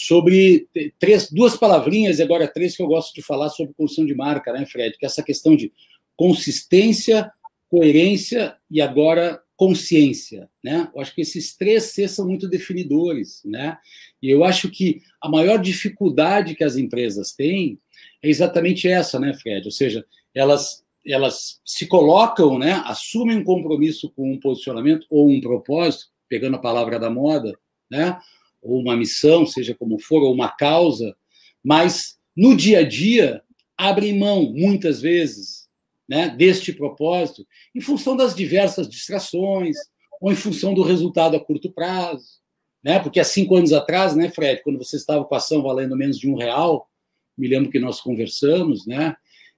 [0.00, 0.68] sobre
[1.00, 4.52] três, duas palavrinhas, e agora três que eu gosto de falar sobre construção de marca,
[4.52, 4.96] né, Fred?
[4.96, 5.72] Que é essa questão de
[6.16, 7.28] consistência,
[7.68, 10.88] coerência e agora consciência, né?
[10.94, 13.76] Eu acho que esses três Cs são muito definidores, né?
[14.22, 17.76] E eu acho que a maior dificuldade que as empresas têm
[18.22, 19.66] é exatamente essa, né, Fred?
[19.66, 25.40] Ou seja, elas elas se colocam, né, assumem um compromisso com um posicionamento ou um
[25.40, 27.58] propósito, pegando a palavra da moda,
[27.90, 28.18] né?
[28.62, 31.16] Ou uma missão, seja como for, ou uma causa,
[31.62, 33.42] mas no dia a dia
[33.76, 35.68] abrem mão, muitas vezes,
[36.08, 39.76] né, deste propósito, em função das diversas distrações,
[40.20, 42.38] ou em função do resultado a curto prazo.
[42.82, 42.98] Né?
[42.98, 46.18] Porque há cinco anos atrás, né, Fred, quando você estava com a ação valendo menos
[46.18, 46.88] de um real,
[47.36, 49.14] me lembro que nós conversamos, né?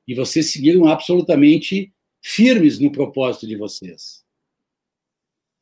[0.06, 4.22] E vocês seguiram absolutamente firmes no propósito de vocês.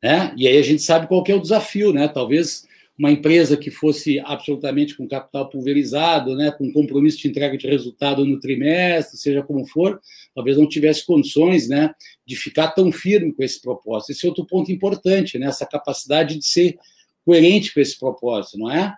[0.02, 0.34] Né?
[0.36, 2.08] E aí a gente sabe qual é o desafio, né?
[2.08, 2.66] Talvez
[2.98, 8.24] uma empresa que fosse absolutamente com capital pulverizado, né, com compromisso de entrega de resultado
[8.24, 10.00] no trimestre, seja como for,
[10.34, 11.94] talvez não tivesse condições né,
[12.26, 14.10] de ficar tão firme com esse propósito.
[14.10, 16.76] Esse é outro ponto importante, né, essa capacidade de ser
[17.24, 18.96] coerente com esse propósito, não é?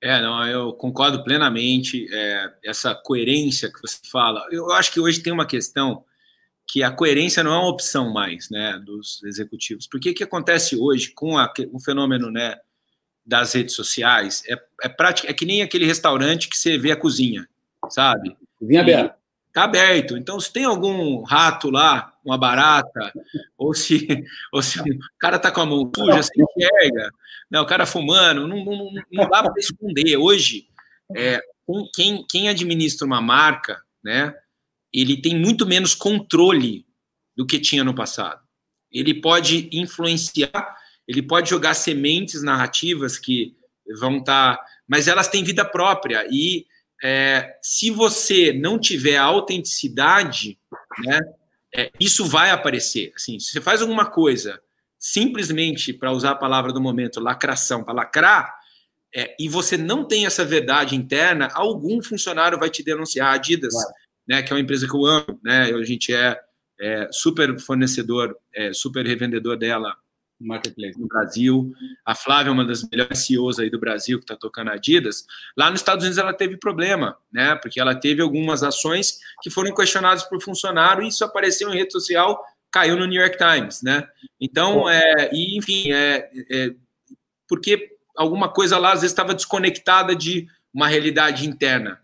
[0.00, 2.06] É, não, eu concordo plenamente.
[2.12, 6.04] É, essa coerência que você fala, eu acho que hoje tem uma questão
[6.66, 9.86] que a coerência não é uma opção mais, né, dos executivos.
[9.86, 12.56] Porque o que acontece hoje com a, o fenômeno, né,
[13.26, 16.96] das redes sociais é, é prática, é que nem aquele restaurante que você vê a
[16.96, 17.48] cozinha,
[17.90, 18.36] sabe?
[18.58, 19.16] Cozinha aberta.
[19.52, 20.16] Tá aberto.
[20.16, 23.12] Então, se tem algum rato lá, uma barata,
[23.56, 24.06] ou se,
[24.52, 27.10] ou se o cara tá com a mão suja, você enxerga,
[27.50, 30.16] né, o cara fumando, não, não, não dá para esconder.
[30.18, 30.68] Hoje,
[31.16, 31.40] é,
[31.94, 34.34] quem, quem administra uma marca, né,
[34.92, 36.86] ele tem muito menos controle
[37.36, 38.40] do que tinha no passado.
[38.92, 43.56] Ele pode influenciar ele pode jogar sementes narrativas que
[43.98, 44.56] vão estar.
[44.56, 46.26] Tá, mas elas têm vida própria.
[46.30, 46.66] E
[47.02, 50.58] é, se você não tiver autenticidade,
[51.04, 51.20] né,
[51.74, 53.12] é, isso vai aparecer.
[53.14, 54.60] Assim, se você faz alguma coisa
[54.98, 58.52] simplesmente, para usar a palavra do momento, lacração, para lacrar,
[59.14, 63.28] é, e você não tem essa verdade interna, algum funcionário vai te denunciar.
[63.28, 63.74] A Adidas
[64.26, 66.38] né, que é uma empresa que eu amo, né, a gente é,
[66.80, 69.96] é super fornecedor, é, super revendedor dela
[70.40, 70.98] Marketplace.
[70.98, 71.72] no Brasil.
[72.04, 75.26] A Flávia é uma das melhores CEOs aí do Brasil que está tocando a Adidas.
[75.56, 77.54] Lá nos Estados Unidos ela teve problema, né?
[77.56, 81.92] Porque ela teve algumas ações que foram questionadas por funcionário e isso apareceu em rede
[81.92, 84.06] social, caiu no New York Times, né?
[84.40, 86.74] Então, é, e, enfim, é, é,
[87.48, 92.00] porque alguma coisa lá às vezes estava desconectada de uma realidade interna.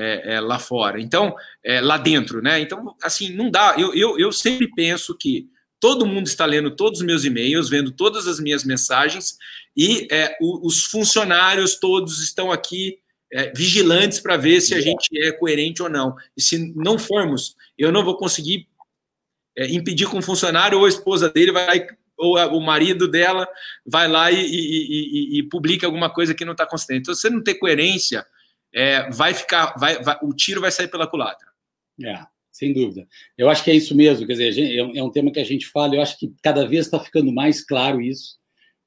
[0.00, 2.60] É, é, lá fora, então é, lá dentro, né?
[2.60, 3.74] Então, assim, não dá.
[3.76, 5.48] Eu, eu, eu sempre penso que
[5.80, 9.36] todo mundo está lendo todos os meus e-mails, vendo todas as minhas mensagens,
[9.76, 12.98] e é, o, os funcionários todos estão aqui
[13.32, 16.16] é, vigilantes para ver se a gente é coerente ou não.
[16.36, 18.66] E se não formos, eu não vou conseguir
[19.56, 21.86] é, impedir que um funcionário ou a esposa dele vai
[22.16, 23.46] ou a, o marido dela
[23.86, 27.02] vai lá e, e, e, e, publica alguma coisa que não está consistente.
[27.02, 28.26] Então, se você não ter coerência,
[28.74, 31.46] é, vai ficar, vai, vai, o tiro vai sair pela culatra.
[32.02, 33.06] É sem dúvida.
[33.36, 35.66] Eu acho que é isso mesmo, quer dizer, é, é um tema que a gente
[35.68, 38.36] fala, eu acho que cada vez está ficando mais claro isso,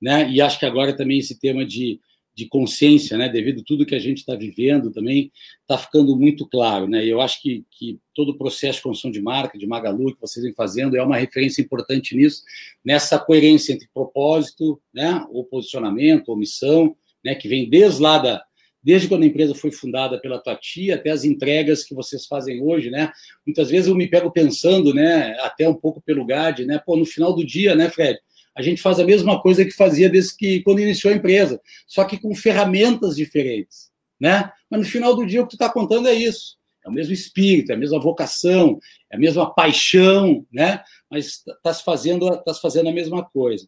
[0.02, 0.30] né?
[0.30, 2.00] E acho que agora também esse tema de,
[2.36, 5.32] de consciência, né, devido a tudo que a gente está vivendo também,
[5.62, 7.06] está ficando muito claro, né?
[7.06, 10.20] E eu acho que, que todo o processo de construção de marca, de Magalu, que
[10.20, 12.44] vocês vêm fazendo, é uma referência importante nisso,
[12.84, 18.44] nessa coerência entre propósito, né, ou posicionamento, ou missão, né, que vem desde lá da,
[18.84, 22.62] desde quando a empresa foi fundada pela tua tia até as entregas que vocês fazem
[22.62, 23.12] hoje, né?
[23.46, 26.82] Muitas vezes eu me pego pensando, né, até um pouco pelo GAD, né?
[26.86, 28.20] Pô, no final do dia, né, Fred?
[28.56, 32.04] A gente faz a mesma coisa que fazia desde que quando iniciou a empresa, só
[32.04, 34.52] que com ferramentas diferentes, né?
[34.70, 36.60] Mas no final do dia o que tu está contando é isso.
[36.84, 38.80] É o mesmo espírito, é a mesma vocação,
[39.12, 40.82] é a mesma paixão, né?
[41.10, 43.68] Mas está se fazendo, tá se fazendo a mesma coisa.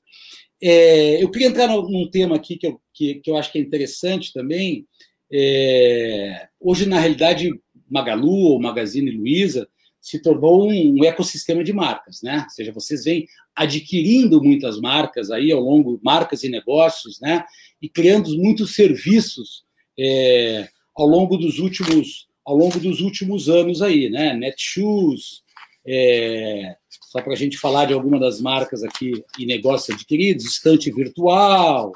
[0.66, 3.62] É, eu queria entrar num tema aqui que eu, que, que eu acho que é
[3.62, 4.88] interessante também.
[5.30, 7.50] É, hoje, na realidade,
[7.90, 9.68] Magalu ou Magazine Luiza
[10.00, 12.44] se tornou um, um, ecossistema de marcas, né?
[12.46, 17.44] Ou seja, vocês vêm adquirindo muitas marcas aí ao longo, marcas e negócios, né?
[17.82, 19.66] E criando muitos serviços
[20.00, 24.34] é, ao longo dos últimos ao longo dos últimos anos aí, né?
[24.34, 25.44] Netshoes,
[25.86, 26.76] é,
[27.14, 31.92] só para a gente falar de alguma das marcas aqui e negócios adquiridos, estante virtual.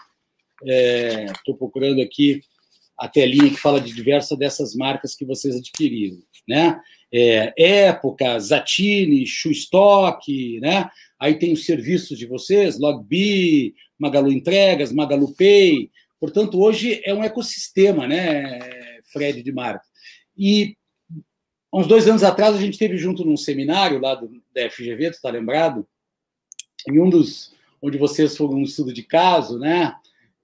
[0.61, 2.39] Estou é, procurando aqui
[2.95, 6.79] a telinha que fala de diversas dessas marcas que vocês adquiriram, né?
[7.11, 10.87] É, Época, Zatini, Shoestock, né?
[11.19, 15.89] Aí tem os serviços de vocês, Logbi, Magalu Entregas, Magalu Pay.
[16.19, 18.59] Portanto, hoje é um ecossistema, né,
[19.11, 19.87] Fred, de marcas.
[20.37, 20.77] E
[21.77, 25.13] uns dois anos atrás, a gente esteve junto num seminário lá do, da FGV, tu
[25.13, 25.87] está lembrado?
[26.89, 29.93] Em um dos, onde vocês foram um estudo de caso, né?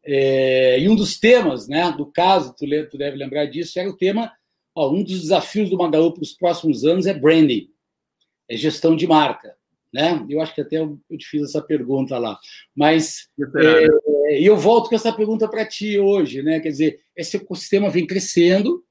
[0.06, 3.96] É, e um dos temas, né, do caso, tu, tu deve lembrar disso, era o
[3.96, 4.32] tema,
[4.76, 7.70] ó, um dos desafios do Magalu para os próximos anos é branding,
[8.50, 9.56] é gestão de marca,
[9.94, 10.24] né?
[10.30, 12.38] Eu acho que até eu, eu te fiz essa pergunta lá,
[12.76, 16.60] mas é, eu volto com essa pergunta para ti hoje, né?
[16.60, 18.84] Quer dizer, esse ecossistema vem crescendo,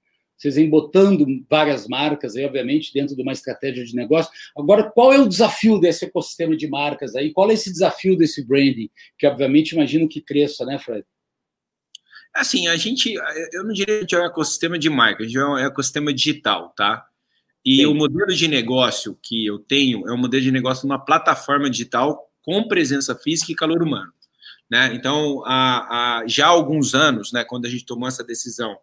[0.43, 4.33] vocês vêm botando várias marcas aí, obviamente, dentro de uma estratégia de negócio.
[4.57, 7.33] Agora, qual é o desafio desse ecossistema de marcas aí?
[7.33, 8.91] Qual é esse desafio desse branding?
[9.17, 11.05] Que, obviamente, imagino que cresça, né, Fred?
[12.35, 13.15] Assim, a gente,
[13.53, 16.73] eu não diria que é um ecossistema de marca, a gente é um ecossistema digital,
[16.77, 17.07] tá?
[17.65, 17.87] E Sim.
[17.87, 22.29] o modelo de negócio que eu tenho é um modelo de negócio numa plataforma digital
[22.43, 24.13] com presença física e calor humano.
[24.69, 24.93] Né?
[24.95, 28.77] Então, há, há já há alguns anos, né, quando a gente tomou essa decisão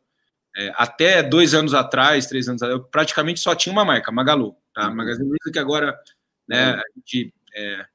[0.55, 4.55] é, até dois anos atrás, três anos atrás, eu praticamente só tinha uma marca, Magalu.
[4.73, 4.87] Tá?
[4.87, 4.95] Uhum.
[4.95, 5.97] Magazine Luiza que agora
[6.47, 6.79] né, uhum.
[6.79, 7.85] a, gente, é,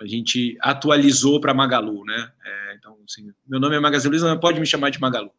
[0.00, 2.04] a gente atualizou para Magalu.
[2.04, 2.32] Né?
[2.44, 5.30] É, então, assim, meu nome é Magazine Luiza, mas pode me chamar de Magalu.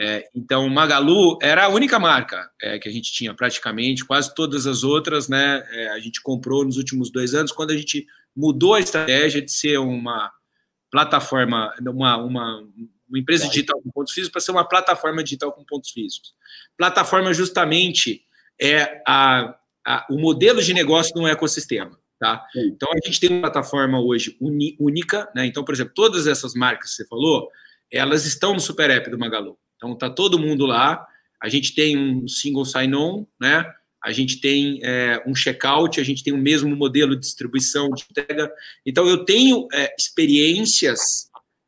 [0.00, 4.64] É, então, Magalu era a única marca é, que a gente tinha praticamente, quase todas
[4.64, 5.66] as outras, né?
[5.70, 9.50] É, a gente comprou nos últimos dois anos, quando a gente mudou a estratégia de
[9.50, 10.30] ser uma
[10.88, 12.68] plataforma, uma, uma,
[13.08, 13.50] uma empresa Vai.
[13.50, 16.34] digital com pontos físicos para ser uma plataforma digital com pontos físicos.
[16.76, 18.22] Plataforma justamente
[18.60, 19.54] é a,
[19.86, 21.98] a, o modelo de negócio de um ecossistema.
[22.18, 22.44] Tá?
[22.56, 25.46] Então a gente tem uma plataforma hoje uni, única, né?
[25.46, 27.48] Então, por exemplo, todas essas marcas que você falou,
[27.92, 29.56] elas estão no Super App do Magalu.
[29.76, 31.06] Então tá todo mundo lá.
[31.40, 33.64] A gente tem um single sign-on, né?
[34.02, 38.04] A gente tem é, um checkout, a gente tem o mesmo modelo de distribuição de
[38.10, 38.50] entrega.
[38.84, 40.98] Então eu tenho é, experiências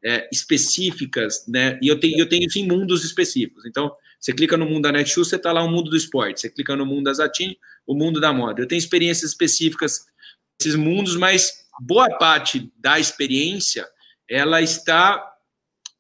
[0.05, 1.79] é, específicas, né?
[1.83, 3.65] E eu tenho, eu tenho isso em mundos específicos.
[3.67, 6.41] Então, você clica no mundo da Netshoes, você está lá o mundo do esporte.
[6.41, 8.61] Você clica no mundo da Zatin, o mundo da moda.
[8.61, 10.07] Eu tenho experiências específicas
[10.61, 13.89] nesses mundos, mas boa parte da experiência
[14.29, 15.27] ela está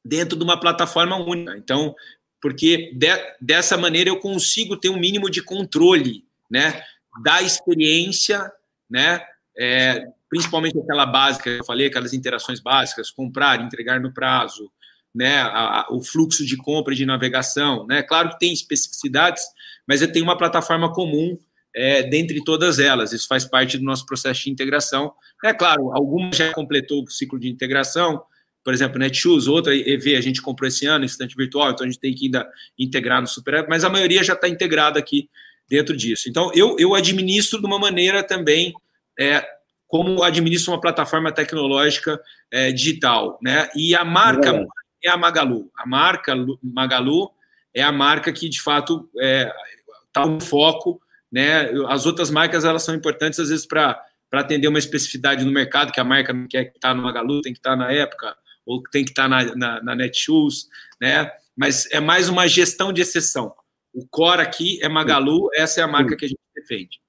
[0.04, 1.56] dentro de uma plataforma única.
[1.56, 1.94] Então,
[2.40, 3.08] porque de,
[3.40, 6.82] dessa maneira eu consigo ter um mínimo de controle né,
[7.22, 8.50] da experiência,
[8.88, 9.20] né,
[9.60, 14.72] é, principalmente aquela básica que eu falei, aquelas interações básicas, comprar, entregar no prazo,
[15.14, 19.42] né, a, a, o fluxo de compra e de navegação, né, claro que tem especificidades,
[19.86, 21.36] mas tenho uma plataforma comum
[21.76, 23.12] é, dentre todas elas.
[23.12, 25.12] Isso faz parte do nosso processo de integração.
[25.44, 28.22] É claro, algumas já completou o ciclo de integração,
[28.64, 32.00] por exemplo, Netshoes, outra EV a gente comprou esse ano, instante virtual, então a gente
[32.00, 35.28] tem que ainda integrar no Super App, mas a maioria já está integrada aqui
[35.68, 36.28] dentro disso.
[36.28, 38.74] Então, eu, eu administro de uma maneira também
[39.20, 39.46] é,
[39.86, 43.68] como administro uma plataforma tecnológica é, digital, né?
[43.76, 44.66] E a marca é.
[45.08, 45.70] é a Magalu.
[45.76, 47.30] A marca Magalu
[47.74, 49.52] é a marca que, de fato, está é,
[50.12, 51.70] tá no foco né?
[51.88, 54.02] As outras marcas elas são importantes às vezes para
[54.32, 57.52] atender uma especificidade no mercado que a marca não quer estar tá no Magalu, tem
[57.52, 60.68] que estar tá na época ou tem que estar tá na, na, na Netshoes,
[61.00, 61.30] né?
[61.56, 63.54] Mas é mais uma gestão de exceção.
[63.92, 67.00] O core aqui é Magalu, essa é a marca que a gente defende.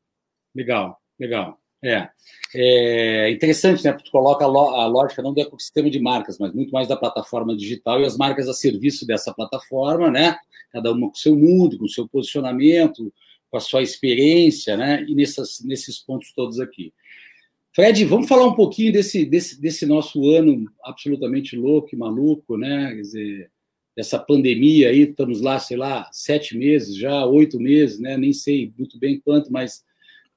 [0.56, 1.61] Legal, legal.
[1.84, 2.10] É.
[2.54, 3.92] É interessante, né?
[3.92, 7.56] Porque tu coloca a lógica não do ecossistema de marcas, mas muito mais da plataforma
[7.56, 10.38] digital e as marcas a serviço dessa plataforma, né?
[10.72, 13.12] Cada uma com seu mundo, com seu posicionamento,
[13.50, 15.06] com a sua experiência, né?
[15.08, 16.94] E nessas, nesses pontos todos aqui.
[17.74, 22.94] Fred, vamos falar um pouquinho desse, desse, desse nosso ano absolutamente louco e maluco, né?
[22.96, 23.52] Quer dizer,
[23.96, 28.18] dessa pandemia aí, estamos lá, sei lá, sete meses já, oito meses, né?
[28.18, 29.84] Nem sei muito bem quanto, mas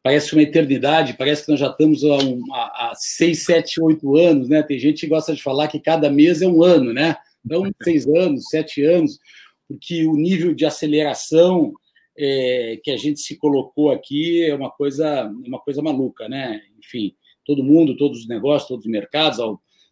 [0.05, 4.15] parece uma eternidade, parece que nós já estamos há, um, há, há seis, sete, oito
[4.19, 4.63] anos, né?
[4.63, 7.17] Tem gente que gosta de falar que cada mês é um ano, né?
[7.43, 9.19] Então, seis anos, sete anos,
[9.67, 11.73] porque o nível de aceleração
[12.19, 16.61] é, que a gente se colocou aqui é uma coisa, uma coisa maluca, né?
[16.79, 19.39] Enfim, todo mundo, todos os negócios, todos os mercados,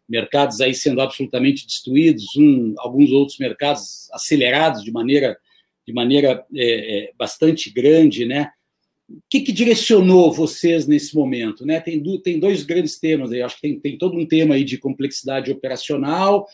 [0.07, 5.39] mercados aí sendo absolutamente destruídos, um, alguns outros mercados acelerados de maneira,
[5.87, 8.51] de maneira é, é, bastante grande, né?
[9.17, 11.67] O que, que, direcionou vocês nesse momento?
[11.67, 11.81] Né?
[11.81, 14.65] Tem, do, tem dois grandes temas aí, acho que tem, tem todo um tema aí
[14.65, 16.47] de complexidade operacional,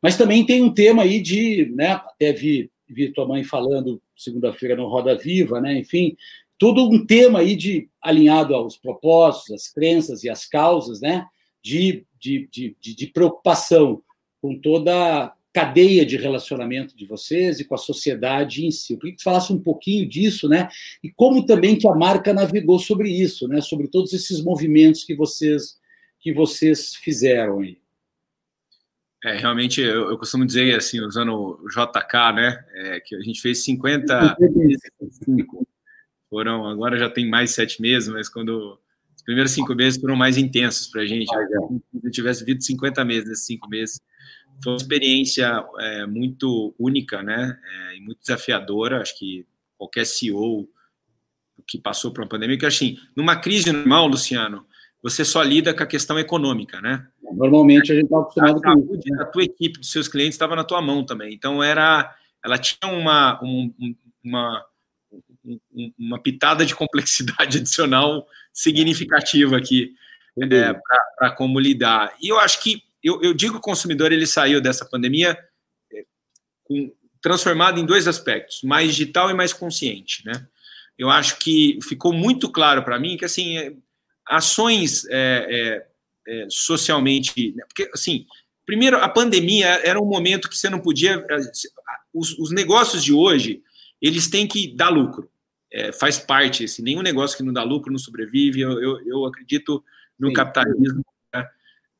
[0.00, 4.76] mas também tem um tema aí de, né, até vi, vi tua mãe falando segunda-feira
[4.76, 5.78] no Roda Viva, né?
[5.78, 6.16] Enfim,
[6.58, 11.26] todo um tema aí de alinhado aos propósitos, às crenças e às causas, né?
[11.62, 14.02] De, de, de, de, preocupação
[14.40, 18.92] com toda cadeia de relacionamento de vocês e com a sociedade em si.
[18.92, 20.68] Eu queria que tu falasse um pouquinho disso, né?
[21.02, 23.60] E como também que a marca navegou sobre isso, né?
[23.60, 25.78] Sobre todos esses movimentos que vocês
[26.18, 27.78] que vocês fizeram aí.
[29.22, 33.40] É, realmente, eu, eu, costumo dizer, assim, usando o JK, né, é, que a gente
[33.40, 34.36] fez 50
[36.30, 38.78] Foram, agora já tem mais sete meses, mas quando
[39.14, 41.32] os primeiros cinco meses foram mais intensos para a gente.
[41.34, 41.46] Ah,
[41.92, 44.00] Se eu tivesse vivido 50 meses nesses cinco meses,
[44.62, 49.00] foi uma experiência é, muito única, né, é, e muito desafiadora.
[49.00, 50.68] Acho que qualquer CEO
[51.66, 54.66] que passou por uma pandemia, que assim, numa crise normal, Luciano,
[55.02, 57.06] você só lida com a questão econômica, né?
[57.32, 59.02] Normalmente a gente está acostumado a, com isso.
[59.06, 59.22] Né?
[59.22, 61.34] A tua equipe dos seus clientes estava na tua mão também.
[61.34, 64.64] Então era, ela tinha uma, um, uma,
[65.98, 69.94] uma pitada de complexidade adicional significativa aqui
[70.40, 70.74] é,
[71.18, 72.14] para como lidar.
[72.20, 75.38] E eu acho que eu, eu digo que o consumidor ele saiu dessa pandemia
[75.92, 76.04] é,
[76.64, 80.46] com, transformado em dois aspectos, mais digital e mais consciente, né?
[80.96, 83.74] Eu acho que ficou muito claro para mim que assim é,
[84.26, 85.86] ações é, é,
[86.26, 87.52] é, socialmente.
[87.54, 87.64] Né?
[87.66, 88.26] Porque, assim,
[88.64, 91.14] primeiro, a pandemia era um momento que você não podia.
[91.14, 91.50] Eh,
[92.12, 93.62] os, os negócios de hoje,
[94.00, 95.28] eles têm que dar lucro.
[95.72, 96.64] É, faz parte.
[96.64, 98.60] Assim, nenhum negócio que não dá lucro não sobrevive.
[98.60, 99.84] Eu, eu, eu acredito
[100.18, 100.34] no Sim.
[100.34, 101.04] capitalismo.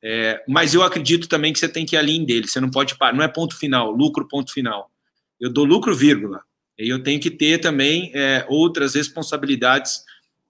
[0.07, 2.47] É, mas eu acredito também que você tem que ir além dele.
[2.47, 3.17] Você não pode parar.
[3.17, 4.91] Não é ponto final, lucro, ponto final.
[5.41, 6.43] Eu dou lucro, vírgula.
[6.79, 10.03] E eu tenho que ter também é, outras responsabilidades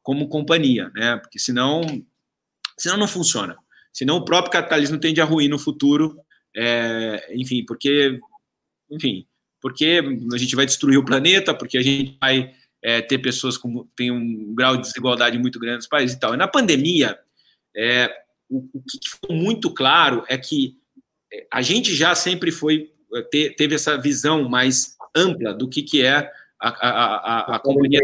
[0.03, 1.19] como companhia, né?
[1.19, 1.83] Porque senão,
[2.77, 3.57] senão não funciona.
[3.93, 6.19] Senão o próprio capitalismo tende a ruir no futuro,
[6.57, 8.19] é, enfim, porque,
[8.91, 9.25] enfim,
[9.61, 13.89] porque a gente vai destruir o planeta, porque a gente vai é, ter pessoas com
[13.97, 16.35] tem um grau de desigualdade muito grande nos países e tal.
[16.35, 17.17] E na pandemia,
[17.77, 18.11] é,
[18.49, 20.77] o, o, que ficou muito claro é que
[21.33, 22.93] é, a gente já sempre foi
[23.31, 26.31] te, teve essa visão mais ampla do que, que é
[26.61, 26.89] a, a,
[27.53, 28.01] a, a companhia.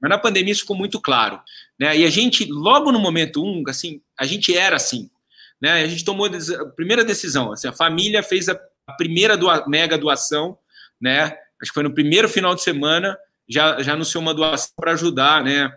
[0.00, 1.40] Mas na pandemia isso ficou muito claro.
[1.78, 1.98] Né?
[1.98, 5.10] E a gente, logo no momento um, assim, a gente era assim.
[5.60, 5.84] Né?
[5.84, 8.60] A gente tomou a primeira decisão, assim, a família fez a,
[8.96, 10.58] primeira doa, mega doação,
[11.00, 11.36] né?
[11.60, 13.16] Acho que foi no primeiro final de semana,
[13.48, 15.72] já, já anunciou uma doação para ajudar, né?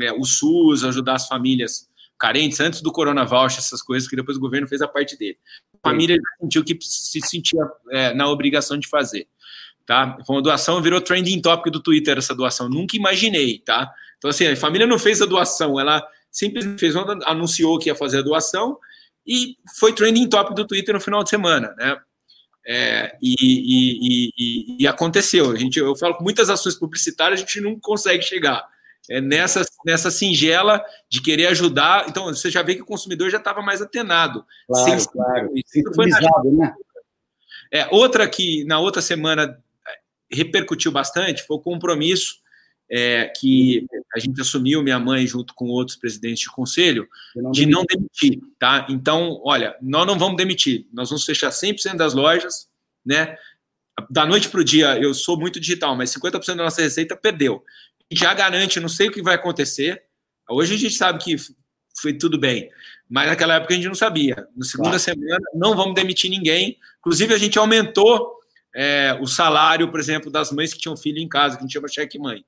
[0.00, 1.88] É, o SUS, ajudar as famílias
[2.18, 5.38] carentes antes do Corona Voucher, essas coisas que depois o governo fez a parte dele.
[5.82, 7.60] A família sentiu que se sentia
[7.90, 9.28] é, na obrigação de fazer.
[9.86, 10.18] Tá?
[10.26, 12.68] Foi uma doação, virou trending topic do Twitter essa doação.
[12.68, 13.92] Nunca imaginei, tá?
[14.18, 17.94] Então, assim, a família não fez a doação, ela simplesmente fez uma, anunciou que ia
[17.94, 18.78] fazer a doação
[19.26, 21.96] e foi trending top do Twitter no final de semana, né?
[22.68, 25.52] É, e, e, e, e, aconteceu.
[25.52, 28.66] A gente, eu falo com muitas ações publicitárias, a gente não consegue chegar.
[29.10, 32.06] É nessa, nessa singela de querer ajudar.
[32.08, 34.44] Então, você já vê que o consumidor já estava mais atenado.
[34.66, 35.50] Claro, sem, claro.
[35.94, 36.20] Foi na...
[36.44, 36.74] né?
[37.72, 39.58] É, outra que na outra semana
[40.30, 42.36] repercutiu bastante foi o compromisso
[42.88, 43.84] é, que
[44.14, 48.40] a gente assumiu, minha mãe, junto com outros presidentes de conselho, não de não demitir,
[48.58, 48.86] tá?
[48.88, 52.68] Então, olha, nós não vamos demitir, nós vamos fechar 100% das lojas,
[53.04, 53.36] né?
[54.10, 57.64] Da noite para o dia, eu sou muito digital, mas 50% da nossa receita perdeu.
[58.12, 60.02] Já garante, não sei o que vai acontecer.
[60.48, 61.36] Hoje a gente sabe que
[62.00, 62.70] foi tudo bem,
[63.08, 64.46] mas naquela época a gente não sabia.
[64.56, 65.02] Na segunda claro.
[65.02, 66.78] semana, não vamos demitir ninguém.
[67.00, 68.34] Inclusive, a gente aumentou
[68.74, 71.72] é, o salário, por exemplo, das mães que tinham filho em casa, que a gente
[71.72, 72.44] chama cheque mãe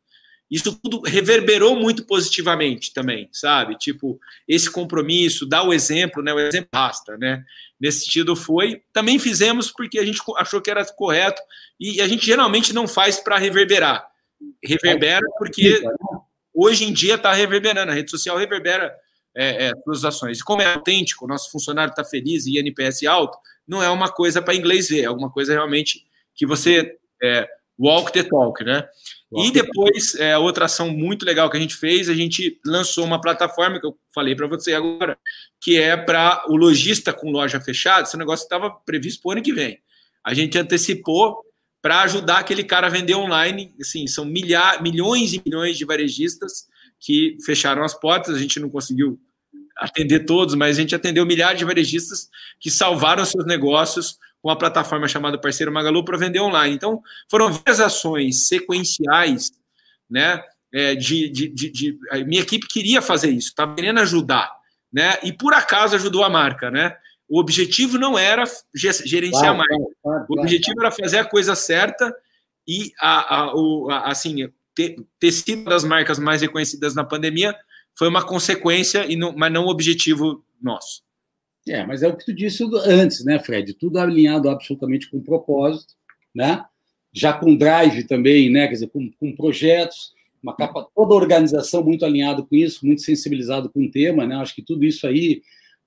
[0.51, 3.77] isso tudo reverberou muito positivamente também, sabe?
[3.77, 6.33] Tipo, esse compromisso, dar o exemplo, né?
[6.33, 7.45] O exemplo basta, né?
[7.79, 8.83] Nesse sentido foi.
[8.93, 11.41] Também fizemos porque a gente achou que era correto
[11.79, 14.07] e a gente geralmente não faz para reverberar.
[14.65, 15.81] Reverbera porque
[16.55, 18.95] hoje em dia está reverberando, a rede social reverbera
[19.35, 20.41] é, é, suas ações.
[20.41, 24.11] E como é autêntico, o nosso funcionário está feliz e NPS alto, não é uma
[24.11, 28.89] coisa para inglês ver, é alguma coisa realmente que você é, walk the talk, né?
[29.31, 33.21] E depois, é, outra ação muito legal que a gente fez, a gente lançou uma
[33.21, 35.19] plataforma que eu falei para você agora,
[35.61, 38.05] que é para o lojista com loja fechada.
[38.05, 39.79] Esse negócio estava previsto para o ano que vem.
[40.25, 41.45] A gente antecipou
[41.81, 43.75] para ajudar aquele cara a vender online.
[43.81, 46.67] Assim, são milha, milhões e milhões de varejistas
[46.99, 48.35] que fecharam as portas.
[48.35, 49.19] A gente não conseguiu
[49.77, 52.29] atender todos, mas a gente atendeu milhares de varejistas
[52.61, 56.75] que salvaram seus negócios com a plataforma chamada Parceiro Magalu para vender online.
[56.75, 57.01] Então,
[57.31, 59.51] foram várias ações sequenciais,
[60.11, 60.43] né?
[60.73, 64.53] É, de, de, de, de, minha equipe queria fazer isso, estava querendo ajudar,
[64.93, 65.19] né?
[65.23, 66.95] E por acaso ajudou a marca, né?
[67.29, 71.25] O objetivo não era gerenciar claro, a marca, claro, claro, o objetivo era fazer a
[71.25, 72.15] coisa certa
[72.67, 77.55] e a, a, o, a, assim ter, ter sido das marcas mais reconhecidas na pandemia
[77.97, 81.03] foi uma consequência e não, mas não o objetivo nosso.
[81.67, 83.75] É, mas é o que tu disse antes, né, Fred?
[83.75, 85.95] Tudo alinhado absolutamente com propósito,
[86.35, 86.65] né?
[87.13, 88.67] Já com drive também, né?
[88.69, 93.03] Quer dizer, com, com projetos, uma capa, toda a organização muito alinhado com isso, muito
[93.03, 94.37] sensibilizado com o tema, né?
[94.37, 95.43] Acho que tudo isso aí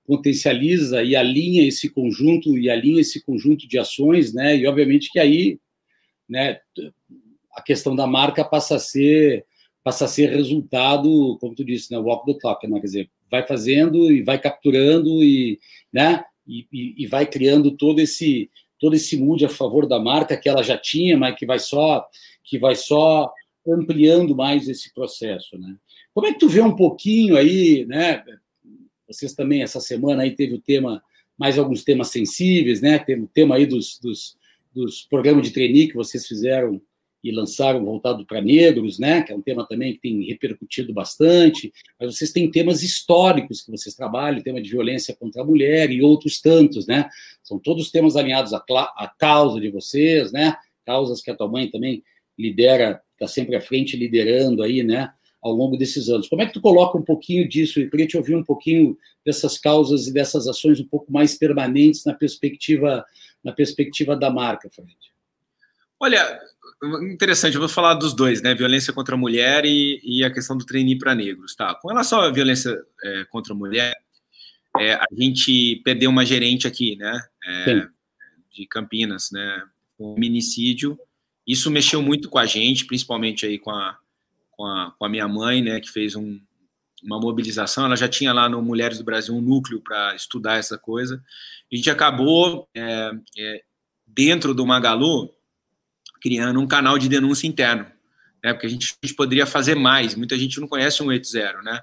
[0.06, 4.56] potencializa e alinha esse conjunto e alinha esse conjunto de ações, né?
[4.56, 5.58] E obviamente que aí,
[6.28, 6.58] né?
[7.54, 9.44] A questão da marca passa a ser
[9.84, 11.98] passa a ser resultado, como tu disse, né?
[11.98, 12.78] Walk the talk, né?
[12.78, 15.58] Quer dizer, vai fazendo e vai capturando e,
[15.90, 16.66] né, e,
[16.98, 20.76] e, vai criando todo esse todo esse mood a favor da marca que ela já
[20.76, 22.06] tinha, mas que vai só
[22.44, 23.32] que vai só
[23.66, 25.76] ampliando mais esse processo, né?
[26.12, 28.22] Como é que tu vê um pouquinho aí, né?
[29.12, 31.02] Vocês também essa semana aí teve o tema
[31.38, 32.98] mais alguns temas sensíveis, né?
[32.98, 34.36] Tem o tema aí dos, dos,
[34.74, 36.80] dos programas de trainee que vocês fizeram
[37.22, 41.72] e lançaram voltado para negros, né, que é um tema também que tem repercutido bastante,
[41.98, 46.02] mas vocês têm temas históricos que vocês trabalham, tema de violência contra a mulher e
[46.02, 47.08] outros tantos, né,
[47.42, 51.70] são todos temas alinhados à, à causa de vocês, né, causas que a tua mãe
[51.70, 52.02] também
[52.36, 56.28] lidera, está sempre à frente liderando aí, né, ao longo desses anos.
[56.28, 57.80] Como é que tu coloca um pouquinho disso?
[57.80, 62.04] Eu queria te ouvir um pouquinho dessas causas e dessas ações um pouco mais permanentes
[62.04, 63.04] na perspectiva
[63.42, 64.96] na perspectiva da marca, Fred.
[65.98, 66.40] Olha,
[67.12, 68.54] interessante, eu vou falar dos dois, né?
[68.54, 71.74] Violência contra a mulher e, e a questão do trainee para negros, tá?
[71.74, 73.96] Com relação à violência é, contra a mulher,
[74.78, 77.20] é, a gente perdeu uma gerente aqui, né?
[77.44, 77.86] É,
[78.52, 79.64] de Campinas, né?
[79.98, 80.98] Um minicídio.
[81.44, 83.98] Isso mexeu muito com a gente, principalmente aí com a,
[84.62, 85.80] com a, com a minha mãe, né?
[85.80, 86.40] Que fez um,
[87.02, 87.84] uma mobilização.
[87.84, 91.20] Ela já tinha lá no Mulheres do Brasil um núcleo para estudar essa coisa.
[91.72, 93.62] A gente acabou é, é,
[94.06, 95.34] dentro do Magalu
[96.20, 97.86] criando um canal de denúncia interno,
[98.42, 98.52] né?
[98.52, 100.14] Porque a gente, a gente poderia fazer mais.
[100.14, 101.80] Muita gente não conhece o 180, né?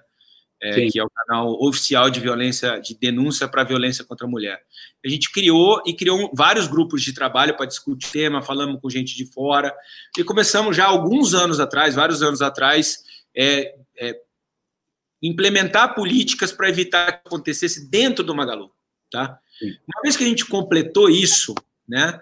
[0.62, 4.62] É, que é o canal oficial de violência, de denúncia para violência contra a mulher.
[5.05, 8.89] A gente criou e criou vários grupos de trabalho para discutir o tema, falamos com
[8.89, 9.74] gente de fora,
[10.18, 14.20] e começamos já alguns anos atrás, vários anos atrás, é, é,
[15.24, 18.70] implementar políticas para evitar que acontecesse dentro do Magalu.
[19.10, 19.39] Tá?
[19.62, 21.55] Uma vez que a gente completou isso,
[21.88, 22.20] né,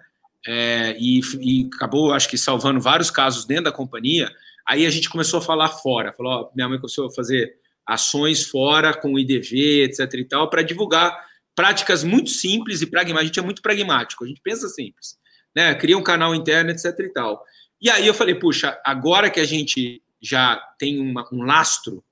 [0.47, 4.31] é, e, e, acabou, acho que, salvando vários casos dentro da companhia.
[4.65, 6.13] Aí a gente começou a falar fora.
[6.13, 7.55] Falou: ó, minha mãe começou a fazer
[7.87, 10.13] ações fora com o IDV, etc.
[10.15, 11.25] e tal, para divulgar
[11.55, 13.23] práticas muito simples e pragmáticas.
[13.23, 15.17] A gente é muito pragmático, a gente pensa simples.
[15.55, 15.73] Né?
[15.75, 16.93] Cria um canal interno, etc.
[16.99, 17.43] e tal.
[17.81, 22.03] E aí eu falei: puxa, agora que a gente já tem uma, um lastro,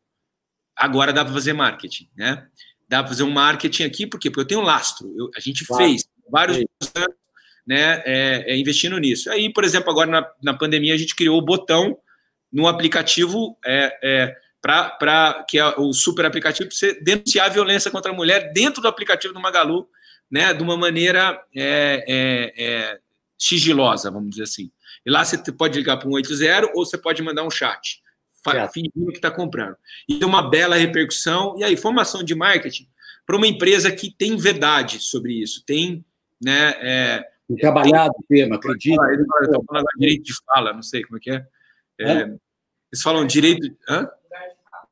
[0.76, 2.48] agora dá para fazer marketing, né?
[2.88, 4.30] Dá para fazer um marketing aqui, por quê?
[4.30, 5.12] Porque eu tenho um lastro.
[5.18, 5.84] Eu, a gente claro.
[5.84, 7.16] fez vários anos
[7.66, 9.30] né, é, é, investindo nisso.
[9.32, 11.98] Aí, por exemplo, agora na, na pandemia, a gente criou o botão
[12.52, 14.36] no aplicativo é, é,
[14.66, 18.82] para que é o super aplicativo para você denunciar a violência contra a mulher dentro
[18.82, 19.88] do aplicativo do Magalu,
[20.30, 23.00] né, de uma maneira é, é, é
[23.38, 24.72] sigilosa, vamos dizer assim.
[25.06, 28.02] E lá você pode ligar para um 80 ou você pode mandar um chat,
[28.74, 29.76] fingindo que está comprando.
[30.10, 31.56] E tem uma bela repercussão.
[31.60, 32.88] E aí, formação de marketing
[33.26, 36.04] para uma empresa que tem verdade sobre isso, tem.
[36.44, 39.00] Né, é, tem trabalhado o tema, acredito.
[39.44, 41.46] Estão falando direito de fala, não sei como é que é.
[42.00, 42.36] é
[42.92, 43.76] eles falam direito.
[43.90, 44.08] Hã?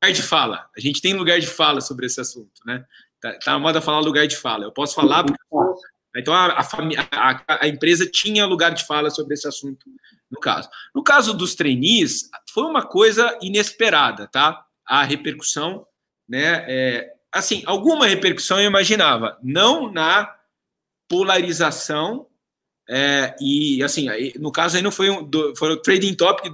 [0.04, 0.70] Lugar de fala.
[0.76, 2.84] A gente tem lugar de fala sobre esse assunto, né?
[3.22, 4.66] Tá, tá na moda falar lugar de fala.
[4.66, 5.39] Eu posso falar porque
[6.16, 9.89] então, a, a, a, empresa tinha lugar de fala sobre esse assunto,
[10.30, 10.70] no caso.
[10.93, 14.64] No caso dos trainees, foi uma coisa inesperada, tá?
[14.86, 15.88] A repercussão,
[16.30, 16.66] né?
[16.68, 20.36] É, assim, alguma repercussão eu imaginava, não na
[21.10, 22.28] polarização,
[22.88, 26.54] é, e assim, no caso aí não foi um, foi um trading topic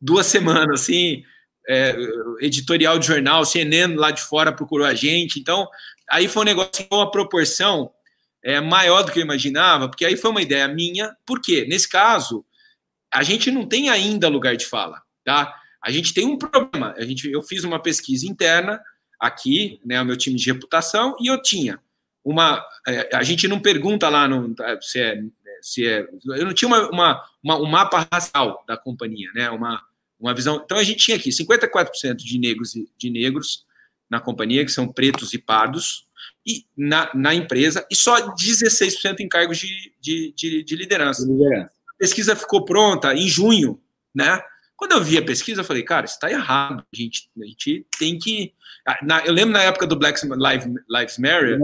[0.00, 1.24] duas semanas, assim,
[1.68, 1.96] é,
[2.40, 5.68] editorial de jornal, CNN lá de fora procurou a gente, então
[6.10, 7.90] aí foi um negócio com uma proporção
[8.42, 11.14] é, maior do que eu imaginava, porque aí foi uma ideia minha.
[11.24, 11.64] Por quê?
[11.68, 12.44] Nesse caso,
[13.12, 15.54] a gente não tem ainda lugar de fala, tá?
[15.82, 16.94] A gente tem um problema.
[16.96, 18.80] A gente, eu fiz uma pesquisa interna
[19.20, 21.80] aqui, né, o meu time de reputação, e eu tinha
[22.24, 22.64] uma.
[22.86, 25.22] É, a gente não pergunta lá no, se é,
[25.60, 26.06] se é.
[26.36, 29.50] Eu não tinha uma, uma, uma, um mapa racial da companhia, né?
[29.50, 29.82] Uma,
[30.22, 30.62] uma visão.
[30.64, 33.64] Então a gente tinha aqui 54% de negros de negros
[34.08, 36.06] na companhia, que são pretos e pardos,
[36.46, 41.26] e na, na empresa e só 16% em cargos de, de, de, de liderança.
[41.26, 41.70] liderança.
[41.88, 43.80] A pesquisa ficou pronta em junho,
[44.14, 44.40] né?
[44.76, 46.84] Quando eu vi a pesquisa, eu falei, cara, isso está errado.
[46.92, 48.52] A gente, a gente tem que.
[49.02, 51.60] Na, eu lembro na época do Black Lives, Lives Matter,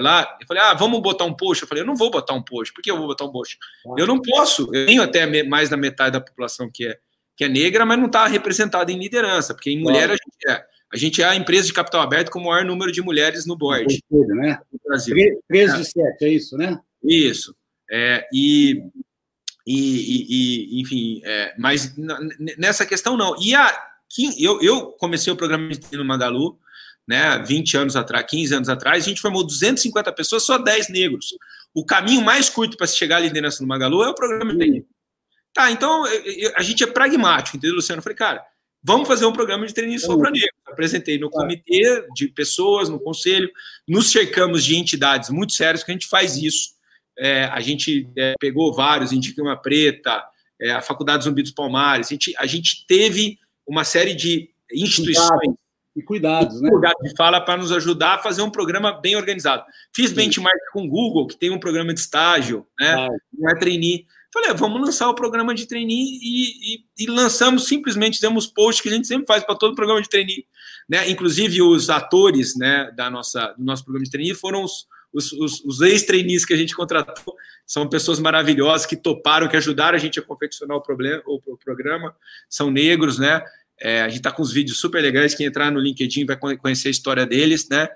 [0.00, 1.62] lá, eu falei, ah, vamos botar um post.
[1.62, 2.72] Eu falei, eu não vou botar um post.
[2.72, 3.58] Por que eu vou botar um post?
[3.86, 3.94] Ah.
[3.98, 4.74] Eu não posso.
[4.74, 6.98] Eu tenho até mais da metade da população que é,
[7.36, 10.64] que é negra, mas não está representada em liderança, porque em mulher a gente é.
[10.92, 13.56] A gente é a empresa de capital aberto com o maior número de mulheres no
[13.56, 14.00] board.
[14.08, 14.60] Tudo, né?
[14.72, 15.16] No Brasil.
[15.48, 16.78] 3 de 7, é isso, né?
[17.02, 17.52] Isso.
[17.90, 18.80] É, e,
[19.66, 21.94] e, e, enfim, é, mas
[22.56, 23.34] nessa questão não.
[23.42, 23.76] E a,
[24.38, 26.58] eu, eu comecei o programa no Magalu,
[27.06, 31.36] né, 20 anos atrás, 15 anos atrás, a gente formou 250 pessoas, só 10 negros.
[31.74, 34.84] O caminho mais curto para se chegar à liderança no Magalu é o programa de
[35.54, 36.04] Tá, então
[36.56, 38.00] a gente é pragmático, entendeu, Luciano?
[38.00, 38.44] Eu falei, cara,
[38.86, 40.50] Vamos fazer um programa de treino só para negros.
[40.66, 43.48] Apresentei no comitê de pessoas, no conselho,
[43.88, 46.74] nos cercamos de entidades muito sérias que a gente faz isso.
[47.18, 50.22] É, a gente é, pegou vários, Indica uma Preta,
[50.60, 55.54] é, a Faculdade Zumbi dos Palmares, a gente, a gente teve uma série de instituições
[55.96, 56.68] e cuidados, né?
[56.68, 59.64] Cuidado de fala para nos ajudar a fazer um programa bem organizado.
[59.94, 63.08] Fiz benchmark com o Google, que tem um programa de estágio, né?
[63.32, 64.04] Não é trainee.
[64.34, 68.82] Falei, ah, vamos lançar o programa de trainee e, e, e lançamos simplesmente, demos post
[68.82, 70.44] que a gente sempre faz para todo programa de trainee.
[70.88, 71.08] Né?
[71.08, 75.64] Inclusive, os atores né, da nossa, do nosso programa de trainee foram os, os, os,
[75.64, 77.36] os ex-trainees que a gente contratou.
[77.64, 81.56] São pessoas maravilhosas que toparam, que ajudaram a gente a confeccionar o, problema, o, o
[81.56, 82.12] programa.
[82.50, 83.40] São negros, né?
[83.80, 85.32] É, a gente está com os vídeos super legais.
[85.36, 87.88] Quem entrar no LinkedIn vai conhecer a história deles, né?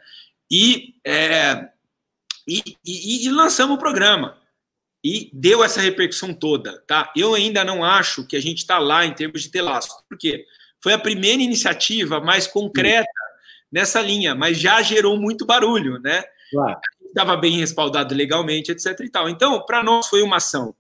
[0.49, 1.69] E, é,
[2.47, 4.39] e, e, e lançamos o programa
[5.05, 7.13] e deu essa repercussão toda, tá?
[7.17, 10.45] Eu ainda não acho que a gente está lá em termos de ter laço, porque
[10.83, 13.09] foi a primeira iniciativa mais concreta
[13.71, 16.25] nessa linha, mas já gerou muito barulho, né?
[16.51, 16.79] Claro.
[17.07, 18.99] Estava bem respaldado legalmente, etc.
[19.01, 19.29] E tal.
[19.29, 20.75] Então, para nós foi uma ação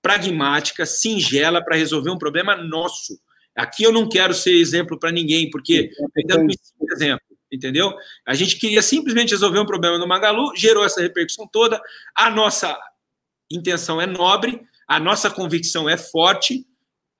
[0.00, 3.18] pragmática, singela, para resolver um problema nosso.
[3.54, 5.90] Aqui eu não quero ser exemplo para ninguém, porque
[6.26, 6.52] dando
[6.92, 7.92] exemplo, entendeu?
[8.24, 11.80] A gente queria simplesmente resolver um problema no Magalu, gerou essa repercussão toda.
[12.14, 12.78] A nossa
[13.50, 16.66] intenção é nobre, a nossa convicção é forte,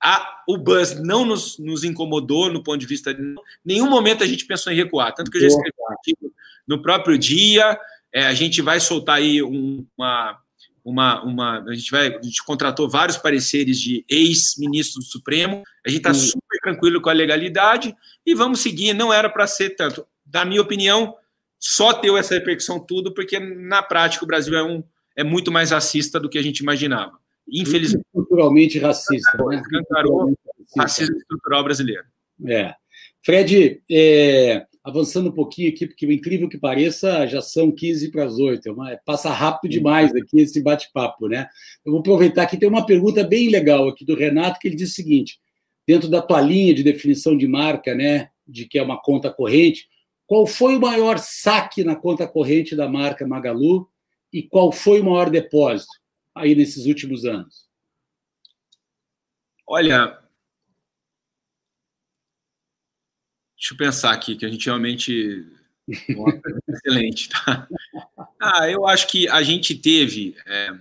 [0.01, 3.21] a, o buzz não nos, nos, incomodou no ponto de vista de
[3.65, 6.33] nenhum momento a gente pensou em recuar, tanto que eu já escrevi um artigo
[6.65, 7.77] no próprio dia,
[8.13, 10.39] é, a gente vai soltar aí um, uma,
[10.83, 15.89] uma, uma, a gente vai, a gente contratou vários pareceres de ex-ministro do Supremo, a
[15.89, 20.07] gente está super tranquilo com a legalidade e vamos seguir, não era para ser tanto,
[20.25, 21.15] da minha opinião,
[21.59, 24.81] só deu essa repercussão tudo, porque na prática o Brasil é um
[25.19, 27.19] é muito mais racista do que a gente imaginava.
[27.51, 28.05] Infelizmente.
[28.05, 29.37] Estruturalmente racista.
[29.45, 29.57] Né?
[29.57, 30.33] Escancarou
[30.77, 32.03] racismo estrutural brasileiro.
[32.47, 32.73] É.
[33.21, 38.23] Fred, é, avançando um pouquinho aqui, porque o incrível que pareça, já são 15 para
[38.23, 38.69] as 8.
[38.69, 41.47] É uma, passa rápido demais aqui esse bate-papo, né?
[41.85, 44.91] Eu vou aproveitar que tem uma pergunta bem legal aqui do Renato, que ele diz
[44.91, 45.37] o seguinte:
[45.85, 49.85] dentro da tua linha de definição de marca, né, de que é uma conta corrente,
[50.25, 53.85] qual foi o maior saque na conta corrente da marca Magalu
[54.31, 55.91] e qual foi o maior depósito
[56.35, 57.67] aí nesses últimos anos?
[59.67, 60.19] Olha,
[63.55, 65.45] deixa eu pensar aqui, que a gente realmente.
[66.67, 67.67] Excelente, tá?
[68.41, 70.79] Ah, eu acho que a gente teve, é,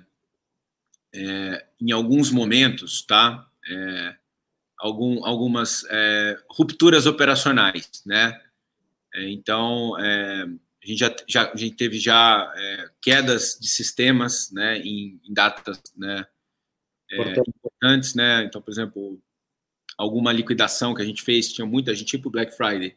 [1.14, 3.46] é, em alguns momentos, tá?
[3.68, 4.16] É,
[4.78, 8.40] algum, algumas é, rupturas operacionais, né?
[9.14, 10.46] É, então, é,
[10.88, 15.80] gente já, já a gente teve já é, quedas de sistemas, né, em, em datas,
[15.96, 16.26] né,
[17.10, 18.44] é, importantes, né?
[18.44, 19.20] Então, por exemplo,
[19.96, 22.96] alguma liquidação que a gente fez, tinha muita gente tipo Black Friday,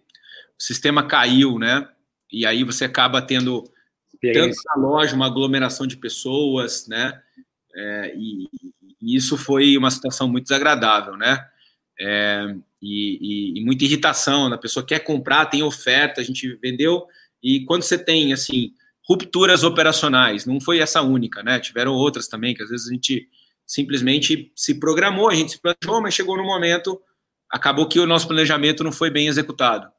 [0.60, 1.88] o sistema caiu, né?
[2.32, 3.64] E aí você acaba tendo
[4.34, 7.22] tanto na loja uma aglomeração de pessoas, né?
[7.74, 8.48] É, e,
[9.02, 11.48] e, isso foi uma situação muito desagradável, né?
[12.00, 14.56] É, e, e, e, muita irritação, né?
[14.56, 17.06] a pessoa quer comprar, tem oferta, a gente vendeu,
[17.42, 18.74] e quando você tem, assim,
[19.08, 21.60] rupturas operacionais, não foi essa única, né?
[21.60, 23.28] Tiveram outras também, que às vezes a gente
[23.66, 27.02] simplesmente se programou, a gente se planejou, mas chegou no momento,
[27.50, 29.90] acabou que o nosso planejamento não foi bem executado.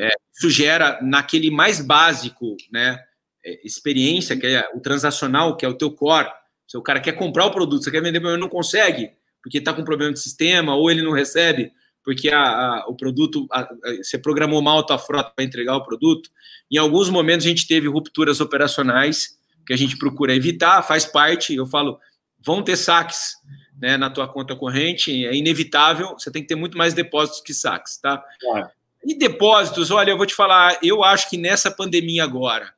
[0.00, 2.98] É, isso gera, naquele mais básico, né,
[3.44, 6.30] é, experiência, que é o transacional, que é o teu core,
[6.66, 9.10] se o cara quer comprar o produto, você quer vender, mas não consegue,
[9.42, 11.72] porque está com problema de sistema, ou ele não recebe,
[12.04, 13.68] porque a, a, o produto, a,
[14.02, 16.30] você programou mal a tua frota para entregar o produto.
[16.70, 21.54] Em alguns momentos a gente teve rupturas operacionais que a gente procura evitar, faz parte,
[21.54, 21.98] eu falo,
[22.44, 23.34] vão ter saques
[23.80, 27.54] né, na tua conta corrente, é inevitável, você tem que ter muito mais depósitos que
[27.54, 28.22] saques, tá?
[28.40, 28.70] Claro.
[29.04, 32.72] E depósitos, olha, eu vou te falar, eu acho que nessa pandemia agora,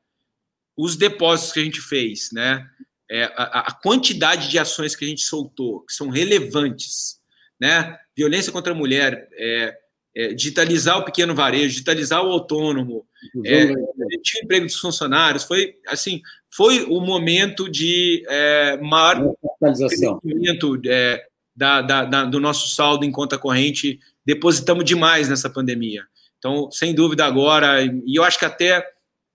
[0.76, 2.66] os depósitos que a gente fez, né,
[3.10, 7.20] é, a, a, quantidade de ações que a gente soltou, que são relevantes,
[7.60, 7.98] né?
[8.16, 9.76] Violência contra a mulher, é,
[10.16, 13.04] é, digitalizar o pequeno varejo, digitalizar o autônomo,
[13.44, 21.26] é, o emprego dos funcionários, foi assim, foi o momento de é, maior crescimento é,
[21.54, 23.98] da, da, da, do nosso saldo em conta corrente.
[24.24, 26.04] Depositamos demais nessa pandemia.
[26.38, 28.86] Então, sem dúvida agora, e eu acho que até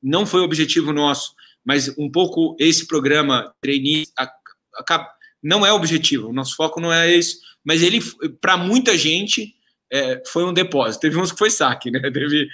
[0.01, 1.33] não foi o objetivo nosso,
[1.65, 4.05] mas um pouco esse programa trainee
[5.43, 7.39] não é o objetivo, o nosso foco não é esse,
[7.69, 7.99] mas ele,
[8.41, 9.53] para muita gente,
[9.93, 11.01] é, foi um depósito.
[11.01, 11.99] Teve uns que foi saque, né?
[12.11, 12.47] Teve,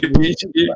[0.00, 0.66] teve gente que,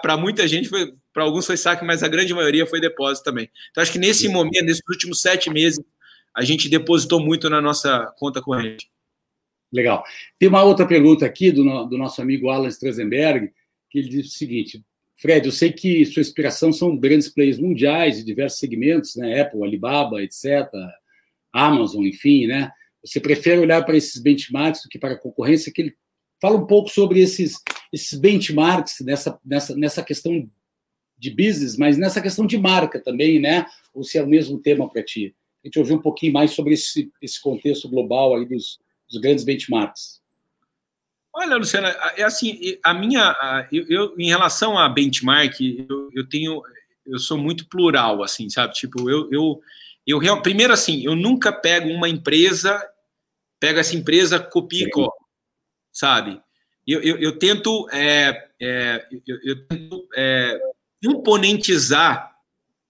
[0.00, 0.70] para muita gente,
[1.12, 3.50] para alguns foi saque, mas a grande maioria foi depósito também.
[3.72, 5.84] Então, acho que nesse momento, nesses últimos sete meses,
[6.32, 8.88] a gente depositou muito na nossa conta corrente.
[9.72, 10.04] Legal.
[10.38, 13.50] Tem uma outra pergunta aqui do, do nosso amigo Alan Strasenberg,
[13.90, 14.84] que ele diz o seguinte:
[15.16, 19.40] Fred, eu sei que sua inspiração são grandes players mundiais de diversos segmentos, né?
[19.40, 20.70] Apple, Alibaba, etc.,
[21.52, 22.70] Amazon, enfim, né?
[23.04, 25.72] Você prefere olhar para esses benchmarks do que para a concorrência?
[25.72, 25.96] Que ele
[26.40, 27.54] fala um pouco sobre esses,
[27.92, 30.48] esses benchmarks nessa, nessa, nessa questão
[31.18, 33.66] de business, mas nessa questão de marca também, né?
[33.94, 35.34] Ou se é o mesmo tema para ti?
[35.62, 39.44] A gente ouviu um pouquinho mais sobre esse, esse contexto global aí dos, dos grandes
[39.44, 40.20] benchmarks.
[41.34, 43.34] Olha, Luciana, é assim, a minha,
[43.72, 46.60] eu, eu em relação a benchmark, eu, eu, tenho,
[47.06, 48.74] eu sou muito plural, assim, sabe?
[48.74, 49.60] Tipo, eu, eu,
[50.06, 52.82] eu primeiro assim, eu nunca pego uma empresa
[53.62, 55.12] pega essa empresa, copia e cola,
[55.92, 56.42] sabe?
[56.84, 60.58] Eu, eu, eu tento, é, é, eu, eu, tento é,
[61.00, 62.34] componentizar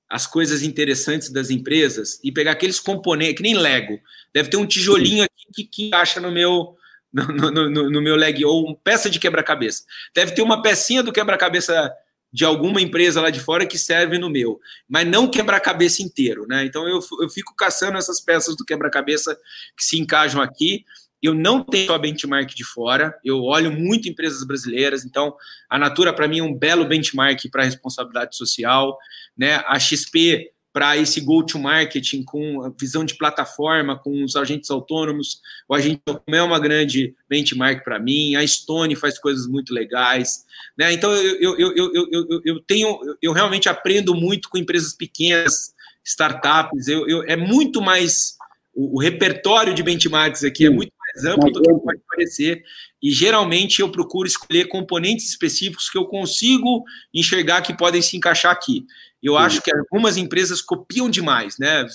[0.08, 4.00] as coisas interessantes das empresas e pegar aqueles componentes, que nem Lego.
[4.32, 6.74] Deve ter um tijolinho aqui que, que encaixa no meu,
[7.12, 9.84] no, no, no, no meu leg, ou uma peça de quebra-cabeça.
[10.14, 11.92] Deve ter uma pecinha do quebra-cabeça
[12.32, 14.58] de alguma empresa lá de fora que serve no meu,
[14.88, 16.64] mas não quebra-cabeça inteiro, né?
[16.64, 19.36] Então eu, eu fico caçando essas peças do quebra-cabeça
[19.76, 20.84] que se encaixam aqui.
[21.22, 25.36] Eu não tenho só benchmark de fora, eu olho muito empresas brasileiras, então
[25.68, 28.98] a Natura para mim é um belo benchmark para responsabilidade social,
[29.36, 29.62] né?
[29.66, 35.40] A XP para esse go-to-marketing com visão de plataforma, com os agentes autônomos.
[35.68, 38.34] O agente autônomo é uma grande benchmark para mim.
[38.36, 40.44] A Stone faz coisas muito legais.
[40.76, 40.92] Né?
[40.92, 46.88] Então, eu, eu, eu, eu, eu, tenho, eu realmente aprendo muito com empresas pequenas, startups.
[46.88, 48.36] Eu, eu, é muito mais.
[48.74, 52.62] O, o repertório de benchmarks aqui é muito mais amplo do que pode parecer.
[53.02, 58.52] E geralmente eu procuro escolher componentes específicos que eu consigo enxergar que podem se encaixar
[58.52, 58.86] aqui.
[59.22, 59.40] Eu Sim.
[59.40, 61.86] acho que algumas empresas copiam demais, né?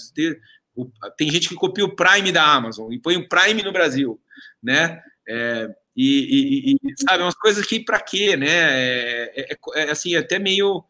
[1.17, 4.19] Tem gente que copia o Prime da Amazon e põe o Prime no Brasil,
[4.63, 5.01] né?
[5.27, 8.47] É, e, e, e, sabe, umas coisas que para quê, né?
[8.47, 10.83] É, é, é, assim, até meio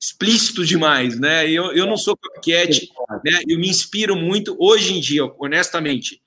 [0.00, 1.48] explícito demais, né?
[1.48, 2.88] Eu, eu não sou copycat,
[3.24, 3.42] né?
[3.48, 6.20] Eu me inspiro muito hoje em dia, honestamente.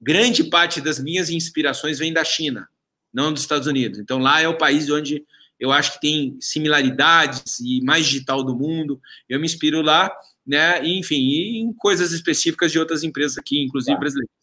[0.00, 2.68] grande parte das minhas inspirações vem da China,
[3.12, 3.98] não dos Estados Unidos.
[3.98, 5.24] Então lá é o país onde
[5.58, 9.00] eu acho que tem similaridades e mais digital do mundo.
[9.28, 10.14] Eu me inspiro lá,
[10.46, 10.84] né?
[10.84, 11.16] E, enfim,
[11.60, 14.00] em coisas específicas de outras empresas aqui, inclusive tá.
[14.00, 14.38] brasileiras.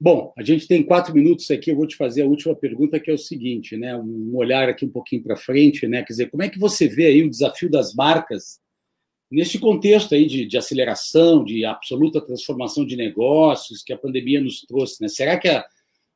[0.00, 1.70] Bom, a gente tem quatro minutos aqui.
[1.70, 3.96] Eu vou te fazer a última pergunta, que é o seguinte, né?
[3.96, 6.02] Um olhar aqui um pouquinho para frente, né?
[6.02, 8.60] Quer dizer, como é que você vê aí o desafio das marcas
[9.30, 14.62] neste contexto aí de, de aceleração, de absoluta transformação de negócios que a pandemia nos
[14.62, 15.06] trouxe, né?
[15.06, 15.64] Será que a,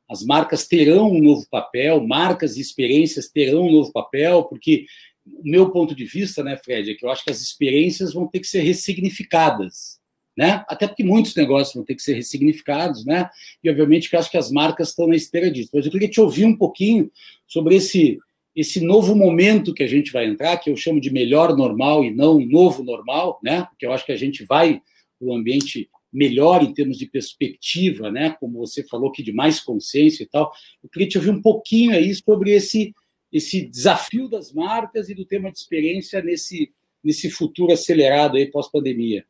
[0.09, 4.85] as marcas terão um novo papel, marcas e experiências terão um novo papel, porque
[5.25, 8.27] o meu ponto de vista, né, Fred, é que eu acho que as experiências vão
[8.27, 9.99] ter que ser ressignificadas,
[10.37, 10.63] né?
[10.69, 13.29] Até porque muitos negócios vão ter que ser ressignificados, né?
[13.63, 15.71] E obviamente que eu acho que as marcas estão na espera disso.
[15.73, 17.11] Mas eu queria te ouvir um pouquinho
[17.45, 18.17] sobre esse
[18.55, 22.09] esse novo momento que a gente vai entrar, que eu chamo de melhor normal e
[22.09, 23.67] não novo normal, né?
[23.69, 24.81] Porque eu acho que a gente vai
[25.19, 28.31] para um ambiente melhor em termos de perspectiva, né?
[28.39, 30.51] Como você falou aqui de mais consciência e tal.
[30.83, 32.93] Eu queria te ouvir um pouquinho aí sobre esse
[33.31, 36.71] esse desafio das marcas e do tema de experiência nesse
[37.03, 39.25] nesse futuro acelerado aí pós-pandemia.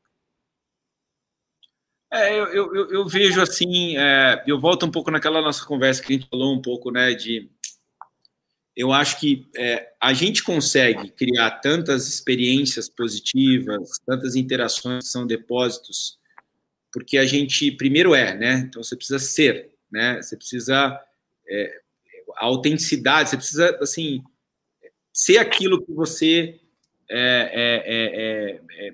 [2.11, 6.13] É, eu, eu, eu, vejo assim, é, eu volto um pouco naquela nossa conversa que
[6.13, 7.49] a gente falou um pouco, né, de
[8.77, 15.25] eu acho que é, a gente consegue criar tantas experiências positivas, tantas interações que são
[15.27, 16.16] depósitos
[16.97, 18.65] porque a gente primeiro é, né?
[18.67, 20.19] Então você precisa ser, né?
[20.19, 20.99] Você precisa
[21.47, 21.81] é,
[22.37, 24.23] a autenticidade, você precisa assim
[25.13, 26.59] ser aquilo que você
[27.07, 28.93] é, é, é, é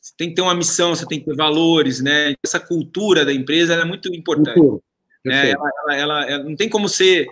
[0.00, 2.34] você tem que ter uma missão, você tem que ter valores, né?
[2.44, 4.82] Essa cultura da empresa é muito importante.
[5.24, 5.50] Né?
[5.50, 7.28] Ela, ela, ela, ela, não tem como ser,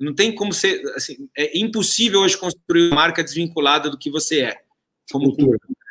[0.00, 4.44] não tem como ser, assim, é impossível hoje construir uma marca desvinculada do que você
[4.44, 4.62] é.
[5.10, 5.36] Como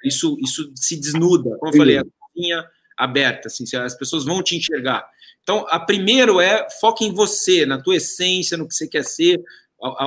[0.03, 1.55] isso, isso se desnuda.
[1.59, 2.66] Como eu falei, a cozinha
[3.01, 5.07] aberta, assim, as pessoas vão te enxergar.
[5.41, 9.41] Então, a primeiro é foca em você, na tua essência, no que você quer ser,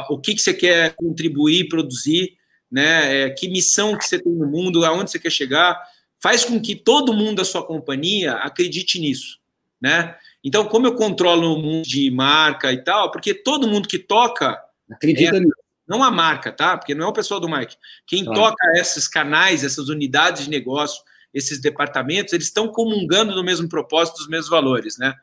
[0.09, 2.37] o que, que você quer contribuir, produzir,
[2.71, 3.23] né?
[3.23, 5.81] É, que missão que você tem no mundo, aonde você quer chegar.
[6.23, 9.39] Faz com que todo mundo da sua companhia acredite nisso,
[9.81, 10.17] né?
[10.43, 14.59] Então, como eu controlo o mundo de marca e tal, porque todo mundo que toca
[14.91, 15.65] acredita é, nisso.
[15.87, 16.79] Não a marca, tá?
[16.79, 17.79] Porque não é o pessoal do marketing.
[18.07, 18.41] Quem claro.
[18.41, 21.03] toca esses canais, essas unidades de negócio,
[21.35, 25.15] esses departamentos, eles estão comungando do mesmo propósito, dos mesmos valores, né?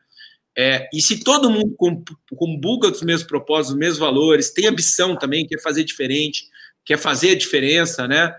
[0.56, 1.74] É, e se todo mundo
[2.36, 6.44] combuga dos mesmos propósitos, dos mesmos valores, tem ambição também, quer fazer diferente,
[6.84, 8.34] quer fazer a diferença, né?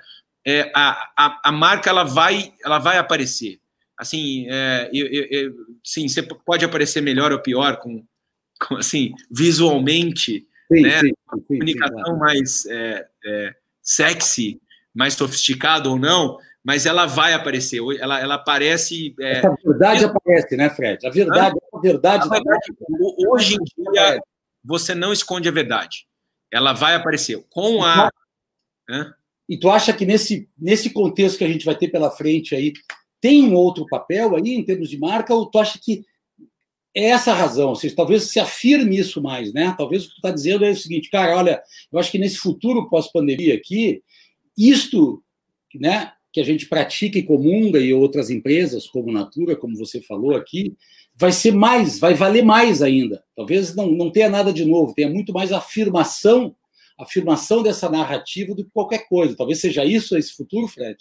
[0.45, 3.59] É, a, a, a, marca ela vai, ela vai aparecer.
[3.97, 5.53] Assim, é, eu, eu, eu,
[5.83, 8.05] sim, você pode aparecer melhor ou pior com,
[8.59, 10.99] com assim, visualmente, sim, né?
[10.99, 14.61] Sim, sim, comunicação mais é, é, sexy,
[14.93, 17.79] mais sofisticado ou não, mas ela vai aparecer.
[17.99, 19.13] Ela, ela aparece.
[19.19, 19.45] É...
[19.45, 21.05] a verdade aparece, né, Fred?
[21.05, 22.25] A verdade, a verdade.
[22.25, 22.73] A verdade
[23.27, 24.21] hoje em dia,
[24.63, 26.07] você não esconde a verdade.
[26.51, 27.43] Ela vai aparecer.
[27.49, 28.09] Com a.
[29.49, 32.71] E tu acha que nesse, nesse contexto que a gente vai ter pela frente aí,
[33.19, 36.05] tem um outro papel aí em termos de marca, ou tu acha que
[36.95, 37.69] é essa a razão?
[37.69, 39.75] Ou seja, talvez se afirme isso mais, né?
[39.77, 41.61] Talvez o que tu está dizendo é o seguinte, cara, olha,
[41.91, 44.01] eu acho que nesse futuro pós-pandemia aqui,
[44.57, 45.21] isto,
[45.75, 50.35] né, que a gente pratica e comunga e outras empresas, como Natura, como você falou
[50.35, 50.75] aqui,
[51.15, 53.23] vai ser mais, vai valer mais ainda.
[53.35, 56.55] Talvez não, não tenha nada de novo, tenha muito mais afirmação,
[56.99, 59.37] afirmação dessa narrativa do que qualquer coisa.
[59.37, 60.97] Talvez seja isso esse futuro, Fred?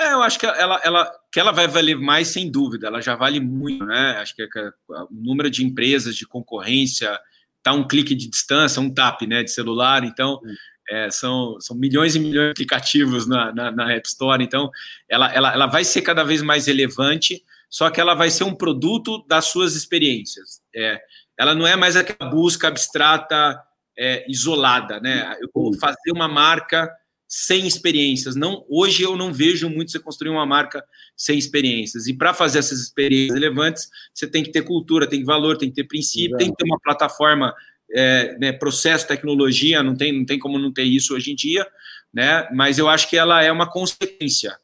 [0.00, 2.86] É, eu acho que ela, ela, que ela vai valer mais, sem dúvida.
[2.86, 4.16] Ela já vale muito, né?
[4.22, 4.42] Acho que
[4.88, 7.20] o número de empresas de concorrência
[7.58, 10.02] está um clique de distância, um tap, né, de celular.
[10.02, 10.40] Então,
[10.88, 14.70] é, são, são milhões e milhões de aplicativos na, na, na, App Store, então
[15.08, 18.54] ela, ela, ela vai ser cada vez mais relevante, só que ela vai ser um
[18.54, 20.60] produto das suas experiências.
[20.74, 21.00] É,
[21.38, 23.58] ela não é mais aquela busca abstrata
[23.96, 25.36] é, isolada, né?
[25.40, 26.90] Eu vou fazer uma marca
[27.34, 28.36] sem experiências.
[28.36, 30.84] Não, hoje eu não vejo muito você construir uma marca
[31.16, 32.06] sem experiências.
[32.06, 35.76] E para fazer essas experiências relevantes, você tem que ter cultura, tem valor, tem que
[35.76, 36.38] ter princípio, Exato.
[36.38, 37.54] tem que ter uma plataforma
[37.94, 41.66] é, né, processo, tecnologia, não tem, não tem como não ter isso hoje em dia,
[42.12, 42.48] né?
[42.52, 44.56] Mas eu acho que ela é uma consequência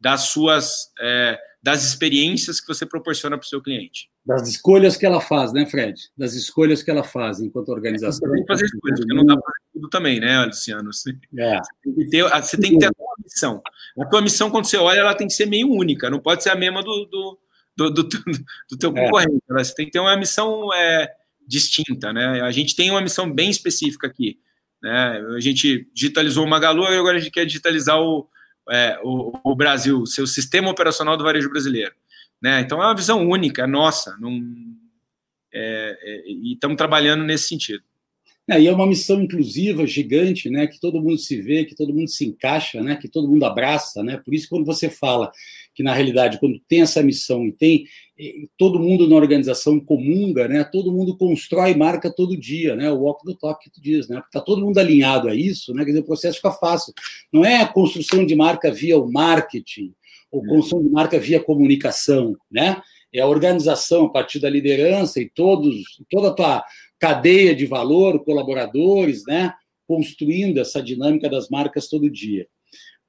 [0.00, 4.08] das suas é, das experiências que você proporciona para o seu cliente.
[4.24, 6.00] Das escolhas que ela faz, né, Fred?
[6.16, 8.30] Das escolhas que ela faz enquanto organização.
[8.30, 10.92] tem que fazer escolhas, porque não dá para tudo também, né, Luciano?
[10.92, 11.58] Você, é.
[11.58, 13.62] você tem que ter, você tem que ter a tua missão.
[13.98, 16.50] A tua missão, quando você olha, ela tem que ser meio única, não pode ser
[16.50, 17.38] a mesma do, do,
[17.76, 18.08] do, do,
[18.70, 19.04] do teu é.
[19.04, 19.42] concorrente.
[19.48, 21.12] Você tem que ter uma missão é,
[21.46, 22.40] distinta, né?
[22.42, 24.38] A gente tem uma missão bem específica aqui,
[24.82, 25.22] né?
[25.36, 28.28] A gente digitalizou o Magalu e agora a gente quer digitalizar o,
[28.70, 31.94] é, o, o, Brasil, seu sistema operacional do varejo brasileiro,
[32.40, 32.60] né?
[32.60, 34.40] Então é uma visão única, é nossa, não,
[35.52, 37.82] é, é, e estamos trabalhando nesse sentido.
[38.48, 40.68] É, e é uma missão inclusiva, gigante, né?
[40.68, 42.94] Que todo mundo se vê, que todo mundo se encaixa, né?
[42.94, 44.18] Que todo mundo abraça, né?
[44.18, 45.32] Por isso, quando você fala
[45.74, 47.86] que, na realidade, quando tem essa missão e tem
[48.56, 50.64] todo mundo na organização comunga, né?
[50.64, 52.90] Todo mundo constrói marca todo dia, né?
[52.90, 54.16] O walk the talk que tu diz, né?
[54.16, 55.84] Porque tá todo mundo alinhado a isso, né?
[55.84, 56.94] Quer dizer, o processo fica fácil.
[57.30, 59.92] Não é a construção de marca via o marketing,
[60.30, 60.48] ou é.
[60.48, 62.80] construção de marca via comunicação, né?
[63.12, 66.64] É a organização a partir da liderança e todos, toda a tua
[66.98, 69.52] cadeia de valor, colaboradores, né?
[69.86, 72.46] Construindo essa dinâmica das marcas todo dia.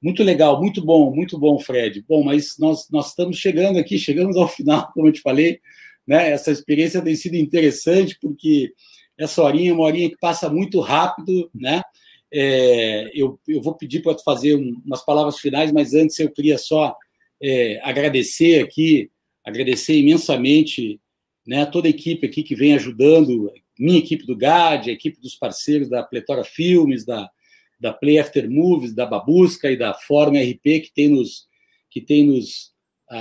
[0.00, 2.04] Muito legal, muito bom, muito bom, Fred.
[2.08, 5.60] Bom, mas nós, nós estamos chegando aqui, chegamos ao final, como eu te falei,
[6.06, 6.30] né?
[6.30, 8.72] Essa experiência tem sido interessante, porque
[9.18, 11.82] essa horinha é uma horinha que passa muito rápido, né?
[12.32, 16.58] É, eu, eu vou pedir para tu fazer umas palavras finais, mas antes eu queria
[16.58, 16.94] só
[17.42, 19.10] é, agradecer aqui,
[19.44, 21.00] agradecer imensamente
[21.46, 25.34] né, toda a equipe aqui que vem ajudando, minha equipe do GAD, a equipe dos
[25.34, 27.28] parceiros da Pletora Filmes, da,
[27.78, 31.46] da Play After Movies, da Babusca e da Forma RP, que tem nos,
[31.90, 32.72] que tem nos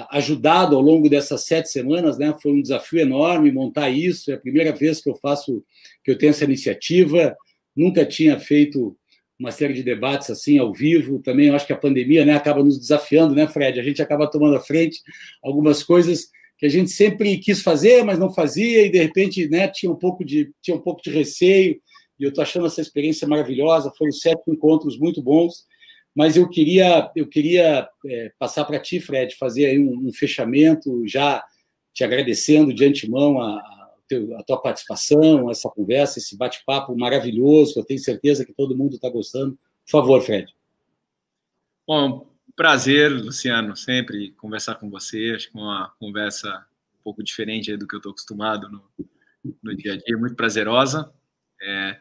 [0.09, 2.35] ajudado ao longo dessas sete semanas, né?
[2.41, 4.29] Foi um desafio enorme montar isso.
[4.29, 5.63] É a primeira vez que eu faço,
[6.03, 7.35] que eu tenho essa iniciativa.
[7.75, 8.97] Nunca tinha feito
[9.39, 11.19] uma série de debates assim ao vivo.
[11.19, 13.79] Também acho que a pandemia, né, acaba nos desafiando, né, Fred?
[13.79, 14.99] A gente acaba tomando à frente
[15.41, 16.27] algumas coisas
[16.57, 19.95] que a gente sempre quis fazer, mas não fazia e de repente, né, tinha um
[19.95, 21.79] pouco de tinha um pouco de receio.
[22.19, 23.91] E eu estou achando essa experiência maravilhosa.
[23.97, 25.65] Foram sete encontros muito bons.
[26.15, 31.07] Mas eu queria eu queria é, passar para ti, Fred, fazer aí um, um, fechamento,
[31.07, 31.43] já
[31.93, 33.57] te agradecendo de antemão a,
[34.37, 37.79] a tua participação, essa conversa, esse bate-papo maravilhoso.
[37.79, 39.57] Eu tenho certeza que todo mundo está gostando.
[39.85, 40.51] Por favor, Fred.
[41.87, 45.33] Bom, prazer, Luciano, sempre conversar com você.
[45.35, 46.65] Acho que é uma conversa
[46.99, 48.83] um pouco diferente do que eu estou acostumado no,
[49.63, 51.13] no, dia a dia, muito prazerosa.
[51.61, 51.99] É,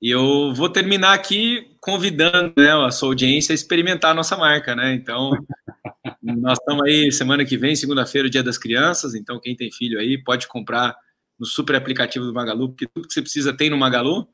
[0.00, 4.74] e eu vou terminar aqui convidando né, a sua audiência a experimentar a nossa marca,
[4.74, 4.92] né?
[4.92, 5.30] Então,
[6.22, 9.14] nós estamos aí semana que vem, segunda-feira, Dia das Crianças.
[9.14, 10.94] Então, quem tem filho aí pode comprar
[11.38, 14.28] no super aplicativo do Magalu, porque tudo que você precisa tem no Magalu.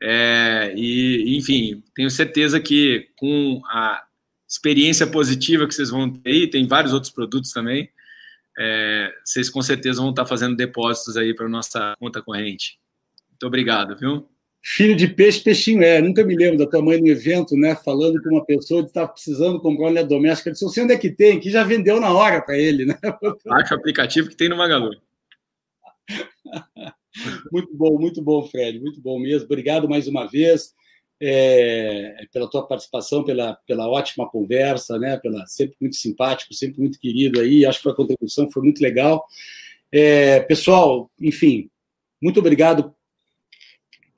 [0.00, 4.02] É, e, enfim, tenho certeza que com a
[4.48, 7.90] experiência positiva que vocês vão ter aí, tem vários outros produtos também,
[8.56, 12.78] é, vocês com certeza vão estar fazendo depósitos aí para nossa conta corrente.
[13.30, 14.28] Muito obrigado, viu?
[14.70, 16.02] Filho de peixe, peixinho é.
[16.02, 17.74] Nunca me lembro da tua mãe no evento, né?
[17.74, 20.50] Falando com uma pessoa que estava precisando comprar uma eletrodoméstica.
[20.50, 21.40] Eu disse, você onde é que tem?
[21.40, 22.98] Que já vendeu na hora para ele, né?
[23.46, 24.90] Baixa o aplicativo que tem no Magalu.
[27.50, 28.78] muito bom, muito bom, Fred.
[28.78, 29.46] Muito bom mesmo.
[29.46, 30.74] Obrigado mais uma vez
[31.18, 35.16] é, pela tua participação, pela, pela ótima conversa, né?
[35.16, 37.64] Pela sempre muito simpático, sempre muito querido aí.
[37.64, 39.24] Acho que a contribuição foi muito legal.
[39.90, 41.70] É, pessoal, enfim,
[42.20, 42.94] muito obrigado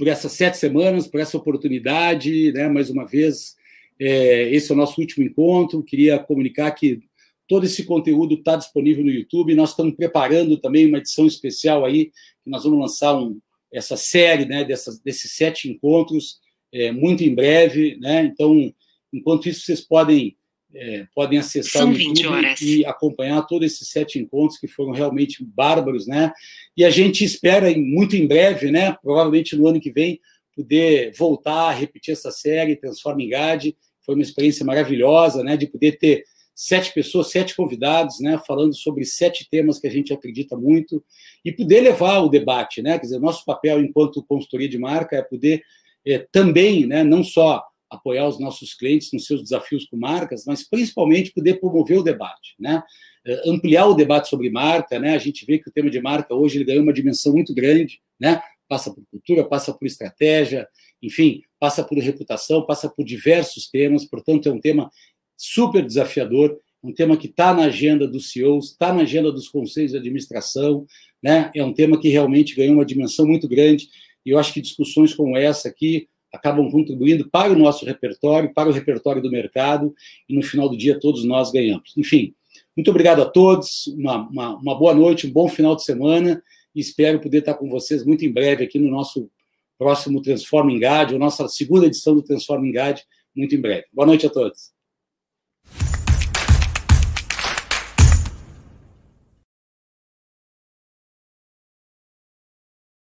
[0.01, 2.71] por essas sete semanas, por essa oportunidade, né?
[2.71, 3.55] Mais uma vez,
[4.01, 5.83] é, esse é o nosso último encontro.
[5.83, 7.03] Queria comunicar que
[7.47, 9.55] todo esse conteúdo está disponível no YouTube.
[9.55, 12.07] Nós estamos preparando também uma edição especial aí,
[12.43, 13.39] que nós vamos lançar um,
[13.71, 14.65] essa série, né?
[14.65, 16.39] Dessas, desses sete encontros
[16.73, 18.25] é, muito em breve, né?
[18.25, 18.73] Então,
[19.13, 20.35] enquanto isso, vocês podem
[20.75, 25.45] é, podem acessar São o YouTube e acompanhar todos esses sete encontros que foram realmente
[25.45, 26.33] bárbaros, né?
[26.77, 28.97] E a gente espera muito em breve, né?
[29.03, 30.21] Provavelmente no ano que vem
[30.55, 33.77] poder voltar a repetir essa série Transforma em GAD.
[34.05, 35.57] Foi uma experiência maravilhosa, né?
[35.57, 38.41] De poder ter sete pessoas, sete convidados, né?
[38.47, 41.03] Falando sobre sete temas que a gente acredita muito
[41.45, 42.99] e poder levar o debate, né?
[42.99, 45.63] Quer dizer, nosso papel enquanto consultoria de marca é poder
[46.07, 50.67] é, também, né, não só apoiar os nossos clientes nos seus desafios com marcas, mas
[50.67, 52.83] principalmente poder promover o debate, né?
[53.27, 55.15] É, ampliar o debate sobre marca, né?
[55.15, 58.01] A gente vê que o tema de marca hoje ele ganhou uma dimensão muito grande,
[58.19, 58.41] né?
[58.69, 60.69] Passa por cultura, passa por estratégia,
[61.03, 64.05] enfim, passa por reputação, passa por diversos temas.
[64.05, 64.91] Portanto, é um tema
[65.37, 69.91] super desafiador, um tema que está na agenda dos CEOs, está na agenda dos conselhos
[69.91, 70.87] de administração,
[71.23, 71.51] né?
[71.55, 73.89] É um tema que realmente ganhou uma dimensão muito grande
[74.25, 78.69] e eu acho que discussões como essa aqui acabam contribuindo para o nosso repertório, para
[78.69, 79.95] o repertório do mercado,
[80.29, 81.93] e no final do dia todos nós ganhamos.
[81.97, 82.35] Enfim,
[82.77, 86.43] muito obrigado a todos, uma, uma, uma boa noite, um bom final de semana,
[86.75, 89.31] e espero poder estar com vocês muito em breve aqui no nosso
[89.79, 93.05] próximo Transforma Engade, a nossa segunda edição do Transforma Engade,
[93.35, 93.87] muito em breve.
[93.93, 94.80] Boa noite a todos.